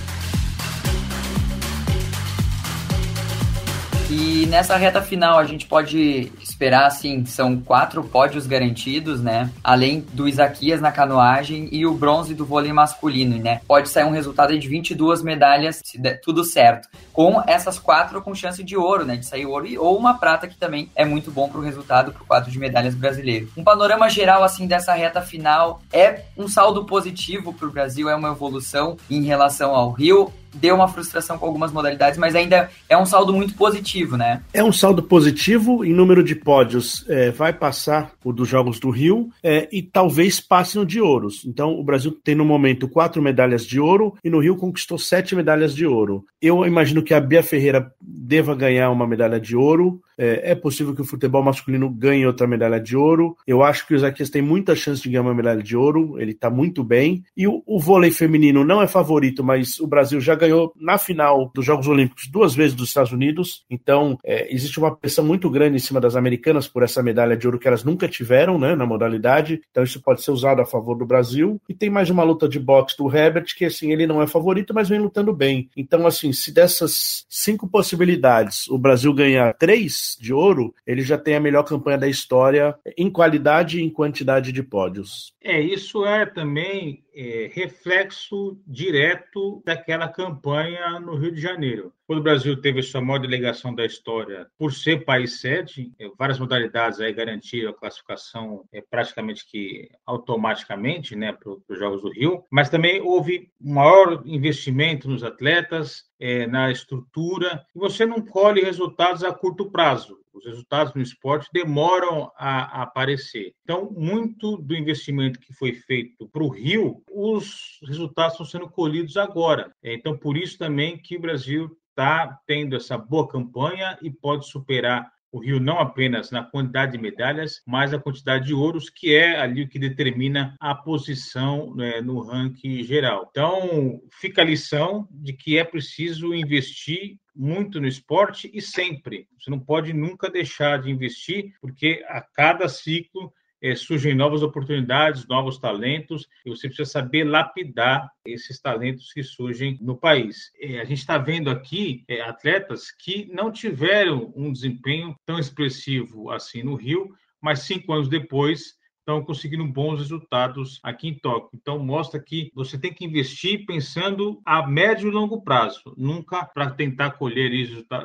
E 4.07 4.45
nessa 4.45 4.77
reta 4.77 5.01
final 5.01 5.39
a 5.39 5.45
gente 5.45 5.65
pode 5.65 6.31
esperar, 6.39 6.85
assim, 6.85 7.25
são 7.25 7.59
quatro 7.59 8.03
pódios 8.03 8.45
garantidos, 8.45 9.19
né? 9.19 9.49
Além 9.63 10.01
do 10.13 10.27
Isaquias 10.27 10.79
na 10.79 10.91
canoagem 10.91 11.67
e 11.71 11.87
o 11.87 11.93
bronze 11.95 12.35
do 12.35 12.45
vôlei 12.45 12.71
masculino, 12.71 13.37
né? 13.41 13.61
Pode 13.67 13.89
sair 13.89 14.03
um 14.03 14.11
resultado 14.11 14.57
de 14.57 14.67
22 14.67 15.23
medalhas, 15.23 15.81
se 15.83 15.99
der 15.99 16.21
tudo 16.21 16.43
certo. 16.43 16.87
Com 17.11 17.41
essas 17.47 17.79
quatro 17.79 18.21
com 18.21 18.35
chance 18.35 18.63
de 18.63 18.77
ouro, 18.77 19.05
né? 19.05 19.17
De 19.17 19.25
sair 19.25 19.47
ouro 19.47 19.65
e, 19.65 19.75
ou 19.75 19.97
uma 19.97 20.19
prata, 20.19 20.47
que 20.47 20.57
também 20.57 20.91
é 20.95 21.03
muito 21.03 21.31
bom 21.31 21.49
para 21.49 21.59
o 21.59 21.63
resultado, 21.63 22.11
para 22.11 22.21
o 22.21 22.27
quadro 22.27 22.51
de 22.51 22.59
medalhas 22.59 22.93
brasileiro. 22.93 23.49
Um 23.57 23.63
panorama 23.63 24.07
geral, 24.07 24.43
assim, 24.43 24.67
dessa 24.67 24.93
reta 24.93 25.21
final 25.21 25.81
é 25.91 26.21
um 26.37 26.47
saldo 26.47 26.85
positivo 26.85 27.51
para 27.53 27.67
o 27.67 27.71
Brasil, 27.71 28.07
é 28.07 28.15
uma 28.15 28.29
evolução 28.29 28.97
em 29.09 29.23
relação 29.23 29.73
ao 29.73 29.91
Rio 29.91 30.31
deu 30.55 30.75
uma 30.75 30.87
frustração 30.87 31.37
com 31.37 31.45
algumas 31.45 31.71
modalidades, 31.71 32.17
mas 32.17 32.35
ainda 32.35 32.69
é 32.89 32.97
um 32.97 33.05
saldo 33.05 33.33
muito 33.33 33.53
positivo, 33.55 34.17
né? 34.17 34.41
É 34.53 34.63
um 34.63 34.71
saldo 34.71 35.03
positivo 35.03 35.83
em 35.83 35.93
número 35.93 36.23
de 36.23 36.35
pódios, 36.35 37.05
é, 37.07 37.31
vai 37.31 37.53
passar 37.53 38.11
o 38.23 38.31
dos 38.31 38.47
Jogos 38.47 38.79
do 38.79 38.89
Rio 38.89 39.29
é, 39.43 39.67
e 39.71 39.81
talvez 39.81 40.39
passe 40.39 40.77
no 40.77 40.85
de 40.85 40.99
ouros. 41.01 41.45
Então, 41.45 41.79
o 41.79 41.83
Brasil 41.83 42.11
tem 42.11 42.35
no 42.35 42.45
momento 42.45 42.87
quatro 42.87 43.21
medalhas 43.21 43.65
de 43.65 43.79
ouro 43.79 44.15
e 44.23 44.29
no 44.29 44.39
Rio 44.39 44.55
conquistou 44.55 44.97
sete 44.97 45.35
medalhas 45.35 45.75
de 45.75 45.85
ouro. 45.85 46.25
Eu 46.41 46.65
imagino 46.65 47.03
que 47.03 47.13
a 47.13 47.19
Bia 47.19 47.43
Ferreira 47.43 47.91
deva 48.01 48.55
ganhar 48.55 48.89
uma 48.89 49.07
medalha 49.07 49.39
de 49.39 49.55
ouro. 49.55 50.01
É, 50.17 50.51
é, 50.51 50.55
possível 50.55 50.95
que 50.95 51.01
o 51.01 51.05
futebol 51.05 51.43
masculino 51.43 51.89
ganhe 51.89 52.25
outra 52.25 52.47
medalha 52.47 52.79
de 52.79 52.95
ouro. 52.95 53.35
Eu 53.45 53.63
acho 53.63 53.85
que 53.85 53.93
o 53.93 53.97
Isaquias 53.97 54.29
tem 54.29 54.41
muita 54.41 54.75
chance 54.75 55.01
de 55.01 55.09
ganhar 55.09 55.21
uma 55.21 55.33
medalha 55.33 55.61
de 55.61 55.75
ouro. 55.75 56.19
Ele 56.19 56.31
está 56.31 56.49
muito 56.49 56.83
bem. 56.83 57.23
E 57.35 57.47
o, 57.47 57.61
o, 57.65 57.79
vôlei 57.79 58.11
feminino 58.11 58.63
não 58.63 58.81
é 58.81 58.87
favorito, 58.87 59.43
mas 59.43 59.79
o 59.79 59.87
Brasil 59.87 60.19
já 60.21 60.35
ganhou 60.35 60.73
na 60.79 60.97
final 60.97 61.51
dos 61.53 61.65
Jogos 61.65 61.87
Olímpicos 61.87 62.27
duas 62.27 62.55
vezes 62.55 62.75
dos 62.75 62.89
Estados 62.89 63.11
Unidos. 63.11 63.63
Então, 63.69 64.17
é, 64.23 64.53
existe 64.53 64.79
uma 64.79 64.95
pressão 64.95 65.25
muito 65.25 65.49
grande 65.49 65.75
em 65.75 65.79
cima 65.79 65.99
das 65.99 66.15
americanas 66.15 66.67
por 66.67 66.83
essa 66.83 67.03
medalha 67.03 67.35
de 67.35 67.45
ouro 67.45 67.59
que 67.59 67.67
elas 67.67 67.83
nunca 67.83 68.07
tiveram 68.07 68.57
né, 68.57 68.75
na 68.75 68.85
modalidade. 68.85 69.61
Então, 69.69 69.83
isso 69.83 70.01
pode 70.01 70.23
ser 70.23 70.31
usado 70.31 70.61
a 70.61 70.65
favor 70.65 70.97
do 70.97 71.05
Brasil. 71.05 71.59
E 71.67 71.73
tem 71.73 71.89
mais 71.89 72.09
uma 72.09 72.23
luta 72.23 72.47
de 72.47 72.59
boxe 72.59 72.97
do 72.97 73.13
Herbert, 73.13 73.45
que 73.55 73.65
assim, 73.65 73.91
ele 73.91 74.07
não 74.07 74.21
é 74.21 74.27
favorito, 74.27 74.73
mas 74.73 74.89
vem 74.89 74.99
lutando 74.99 75.33
bem. 75.33 75.69
Então, 75.75 76.07
assim, 76.07 76.31
se 76.31 76.51
dessas 76.51 77.25
cinco 77.29 77.67
possibilidades 77.67 78.67
o 78.69 78.77
Brasil 78.77 79.13
ganhar 79.13 79.53
três, 79.53 80.04
de 80.19 80.33
ouro, 80.33 80.73
ele 80.85 81.01
já 81.01 81.17
tem 81.17 81.35
a 81.35 81.39
melhor 81.39 81.63
campanha 81.63 81.97
da 81.97 82.07
história 82.07 82.77
em 82.97 83.09
qualidade 83.09 83.79
e 83.79 83.83
em 83.83 83.89
quantidade 83.89 84.51
de 84.51 84.61
pódios. 84.61 85.33
É, 85.41 85.59
isso 85.59 86.05
é 86.05 86.25
também 86.25 87.04
é, 87.15 87.49
reflexo 87.53 88.59
direto 88.67 89.61
daquela 89.65 90.07
campanha 90.07 90.99
no 90.99 91.15
Rio 91.15 91.31
de 91.31 91.41
Janeiro. 91.41 91.93
Quando 92.05 92.19
o 92.19 92.23
Brasil 92.23 92.59
teve 92.59 92.83
sua 92.83 93.01
maior 93.01 93.19
delegação 93.19 93.73
da 93.73 93.85
história, 93.85 94.47
por 94.57 94.73
ser 94.73 95.05
país 95.05 95.39
sede, 95.39 95.91
é, 95.97 96.07
várias 96.17 96.37
modalidades 96.37 96.99
aí 96.99 97.13
garantiram 97.13 97.71
a 97.71 97.73
classificação 97.73 98.65
é, 98.71 98.81
praticamente 98.81 99.45
que 99.49 99.89
automaticamente 100.05 101.15
né, 101.15 101.31
para 101.31 101.49
os 101.49 101.79
Jogos 101.79 102.01
do 102.01 102.11
Rio, 102.11 102.43
mas 102.51 102.69
também 102.69 103.01
houve 103.01 103.49
maior 103.59 104.21
investimento 104.25 105.09
nos 105.09 105.23
atletas, 105.23 106.05
é, 106.19 106.45
na 106.47 106.71
estrutura, 106.71 107.65
e 107.75 107.79
você 107.79 108.05
não 108.05 108.21
colhe 108.21 108.61
resultados 108.61 109.23
a 109.23 109.33
curto 109.33 109.71
prazo. 109.71 110.19
Os 110.35 110.45
resultados 110.45 110.93
no 110.93 111.01
esporte 111.01 111.49
demoram 111.53 112.31
a, 112.37 112.83
aparecer. 112.83 113.53
Então, 113.63 113.89
muito 113.91 114.57
do 114.57 114.75
investimento 114.75 115.39
que 115.39 115.53
foi 115.53 115.73
feito 115.73 116.27
para 116.29 116.43
o 116.43 116.49
Rio, 116.49 117.01
os 117.09 117.79
resultados 117.87 118.33
estão 118.33 118.45
sendo 118.45 118.69
colhidos 118.69 119.15
agora. 119.17 119.73
É, 119.81 119.93
então, 119.93 120.17
por 120.17 120.35
isso 120.35 120.57
também 120.57 120.97
que 120.97 121.15
o 121.15 121.21
Brasil 121.21 121.71
está 121.89 122.37
tendo 122.45 122.75
essa 122.75 122.97
boa 122.97 123.27
campanha 123.27 123.97
e 124.01 124.11
pode 124.11 124.47
superar 124.49 125.09
o 125.35 125.39
Rio 125.39 125.59
não 125.59 125.79
apenas 125.79 126.31
na 126.31 126.43
quantidade 126.43 126.93
de 126.93 126.97
medalhas, 126.97 127.61
mas 127.67 127.93
a 127.93 127.99
quantidade 127.99 128.45
de 128.45 128.53
ouros, 128.53 128.89
que 128.89 129.13
é 129.13 129.37
ali 129.37 129.63
o 129.63 129.67
que 129.67 129.77
determina 129.77 130.55
a 130.61 130.73
posição 130.73 131.75
né, 131.75 131.99
no 131.99 132.21
ranking 132.21 132.81
geral. 132.83 133.27
Então, 133.29 133.99
fica 134.11 134.41
a 134.41 134.45
lição 134.45 135.05
de 135.11 135.33
que 135.33 135.57
é 135.57 135.63
preciso 135.65 136.33
investir 136.33 137.17
muito 137.35 137.81
no 137.81 137.87
esporte 137.87 138.49
e 138.53 138.61
sempre. 138.61 139.27
Você 139.39 139.49
não 139.49 139.59
pode 139.59 139.93
nunca 139.93 140.29
deixar 140.29 140.81
de 140.81 140.89
investir, 140.89 141.53
porque 141.59 142.03
a 142.07 142.21
cada 142.21 142.69
ciclo 142.69 143.33
é, 143.61 143.75
surgem 143.75 144.13
novas 144.13 144.43
oportunidades, 144.43 145.27
novos 145.27 145.57
talentos, 145.57 146.27
e 146.45 146.49
você 146.49 146.67
precisa 146.67 146.89
saber 146.89 147.23
lapidar 147.23 148.11
esses 148.25 148.59
talentos 148.61 149.11
que 149.11 149.23
surgem 149.23 149.77
no 149.81 149.97
país. 149.97 150.51
É, 150.59 150.79
a 150.79 150.85
gente 150.85 150.99
está 150.99 151.17
vendo 151.17 151.49
aqui 151.49 152.03
é, 152.07 152.21
atletas 152.21 152.91
que 152.91 153.27
não 153.33 153.51
tiveram 153.51 154.31
um 154.35 154.51
desempenho 154.51 155.15
tão 155.25 155.39
expressivo 155.39 156.29
assim 156.29 156.63
no 156.63 156.75
Rio, 156.75 157.15
mas 157.41 157.61
cinco 157.61 157.91
anos 157.91 158.07
depois 158.07 158.75
estão 159.05 159.23
conseguindo 159.23 159.63
bons 159.63 159.99
resultados 159.99 160.79
aqui 160.81 161.09
em 161.09 161.13
Tóquio. 161.13 161.51
Então, 161.53 161.77
mostra 161.77 162.19
que 162.19 162.51
você 162.55 162.75
tem 162.75 162.91
que 162.91 163.05
investir 163.05 163.63
pensando 163.67 164.41
a 164.43 164.67
médio 164.67 165.09
e 165.09 165.11
longo 165.11 165.43
prazo, 165.43 165.93
nunca 165.95 166.43
para 166.43 166.71
tentar 166.71 167.11
colher 167.11 167.51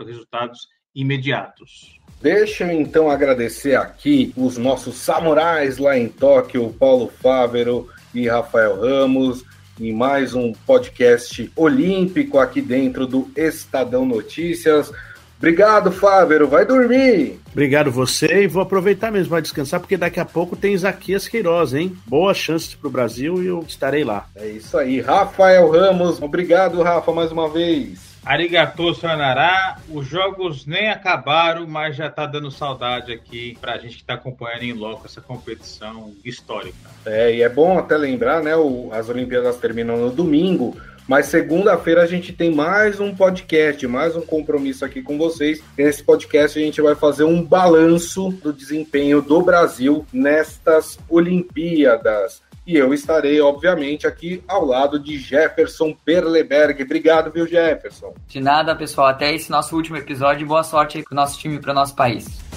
resultados 0.05 0.69
imediatos. 0.95 1.99
Deixa 2.21 2.65
eu 2.65 2.79
então 2.79 3.11
agradecer 3.11 3.77
aqui 3.77 4.35
os 4.37 4.59
nossos 4.59 4.97
samurais 4.97 5.79
lá 5.79 5.97
em 5.97 6.07
Tóquio, 6.07 6.71
Paulo 6.75 7.09
Fávero 7.09 7.89
e 8.15 8.29
Rafael 8.29 8.79
Ramos, 8.79 9.43
em 9.81 9.95
mais 9.95 10.35
um 10.35 10.53
podcast 10.53 11.51
olímpico 11.57 12.39
aqui 12.39 12.61
dentro 12.61 13.07
do 13.07 13.31
Estadão 13.35 14.05
Notícias. 14.05 14.93
Obrigado, 15.41 15.91
Fávero. 15.91 16.47
Vai 16.47 16.67
dormir. 16.67 17.41
Obrigado 17.51 17.91
você 17.91 18.43
e 18.43 18.47
vou 18.47 18.63
aproveitar 18.63 19.11
mesmo 19.11 19.31
para 19.31 19.41
descansar, 19.41 19.81
porque 19.81 19.97
daqui 19.97 20.21
a 20.21 20.25
pouco 20.27 20.55
tem 20.55 20.75
Isaquias 20.75 21.27
Queiroz, 21.27 21.73
hein? 21.73 21.97
Boa 22.07 22.35
chance 22.35 22.77
para 22.77 22.89
o 22.89 22.91
Brasil 22.91 23.43
e 23.43 23.47
eu 23.47 23.65
estarei 23.67 24.05
lá. 24.05 24.27
É 24.37 24.47
isso 24.47 24.77
aí. 24.77 25.01
Rafael 25.01 25.71
Ramos, 25.71 26.21
obrigado, 26.21 26.83
Rafa, 26.83 27.11
mais 27.11 27.33
uma 27.33 27.49
vez. 27.49 28.11
Arigatou, 28.23 28.95
Sayonara. 28.95 29.79
Os 29.89 30.07
jogos 30.07 30.67
nem 30.67 30.91
acabaram, 30.91 31.67
mas 31.67 31.97
já 31.97 32.11
tá 32.11 32.27
dando 32.27 32.51
saudade 32.51 33.11
aqui 33.11 33.57
pra 33.63 33.79
gente 33.79 33.97
que 33.97 34.05
tá 34.05 34.15
acompanhando 34.15 34.65
em 34.65 34.75
loco 34.75 35.07
essa 35.07 35.23
competição 35.23 36.13
histórica. 36.23 36.77
É, 37.07 37.35
e 37.35 37.43
é 37.43 37.49
bom 37.49 37.79
até 37.79 37.97
lembrar, 37.97 38.43
né? 38.43 38.55
O, 38.55 38.91
as 38.93 39.09
Olimpíadas 39.09 39.57
terminam 39.57 39.97
no 39.97 40.11
domingo, 40.11 40.77
mas 41.09 41.27
segunda-feira 41.27 42.03
a 42.03 42.07
gente 42.07 42.33
tem 42.33 42.55
mais 42.55 43.01
um 43.01 43.15
podcast, 43.15 43.87
mais 43.87 44.17
um 44.17 44.23
compromisso 44.23 44.85
aqui 44.85 45.03
com 45.03 45.19
vocês. 45.19 45.63
Nesse 45.77 46.03
podcast 46.03 46.59
a 46.59 46.63
gente 46.63 46.81
vai 46.81 46.95
fazer 46.95 47.25
um 47.25 47.43
balanço 47.43 48.31
do 48.43 48.53
desempenho 48.53 49.21
do 49.21 49.43
Brasil 49.43 50.07
nestas 50.13 50.99
Olimpíadas. 51.09 52.43
E 52.67 52.77
eu 52.77 52.95
estarei, 52.95 53.41
obviamente, 53.41 54.07
aqui 54.07 54.45
ao 54.47 54.65
lado 54.65 54.99
de 55.01 55.19
Jefferson 55.19 55.97
Perleberg. 56.05 56.83
Obrigado, 56.83 57.33
viu, 57.33 57.47
Jefferson? 57.47 58.15
De 58.29 58.41
nada, 58.41 58.77
pessoal. 58.77 59.09
Até 59.09 59.35
esse 59.35 59.51
nosso 59.51 59.75
último 59.75 59.97
episódio. 59.97 60.47
Boa 60.47 60.63
sorte 60.63 60.99
aí 60.99 61.03
pro 61.03 61.15
nosso 61.15 61.39
time 61.39 61.57
e 61.57 61.59
pro 61.59 61.75
nosso 61.75 61.97
país. 61.97 62.50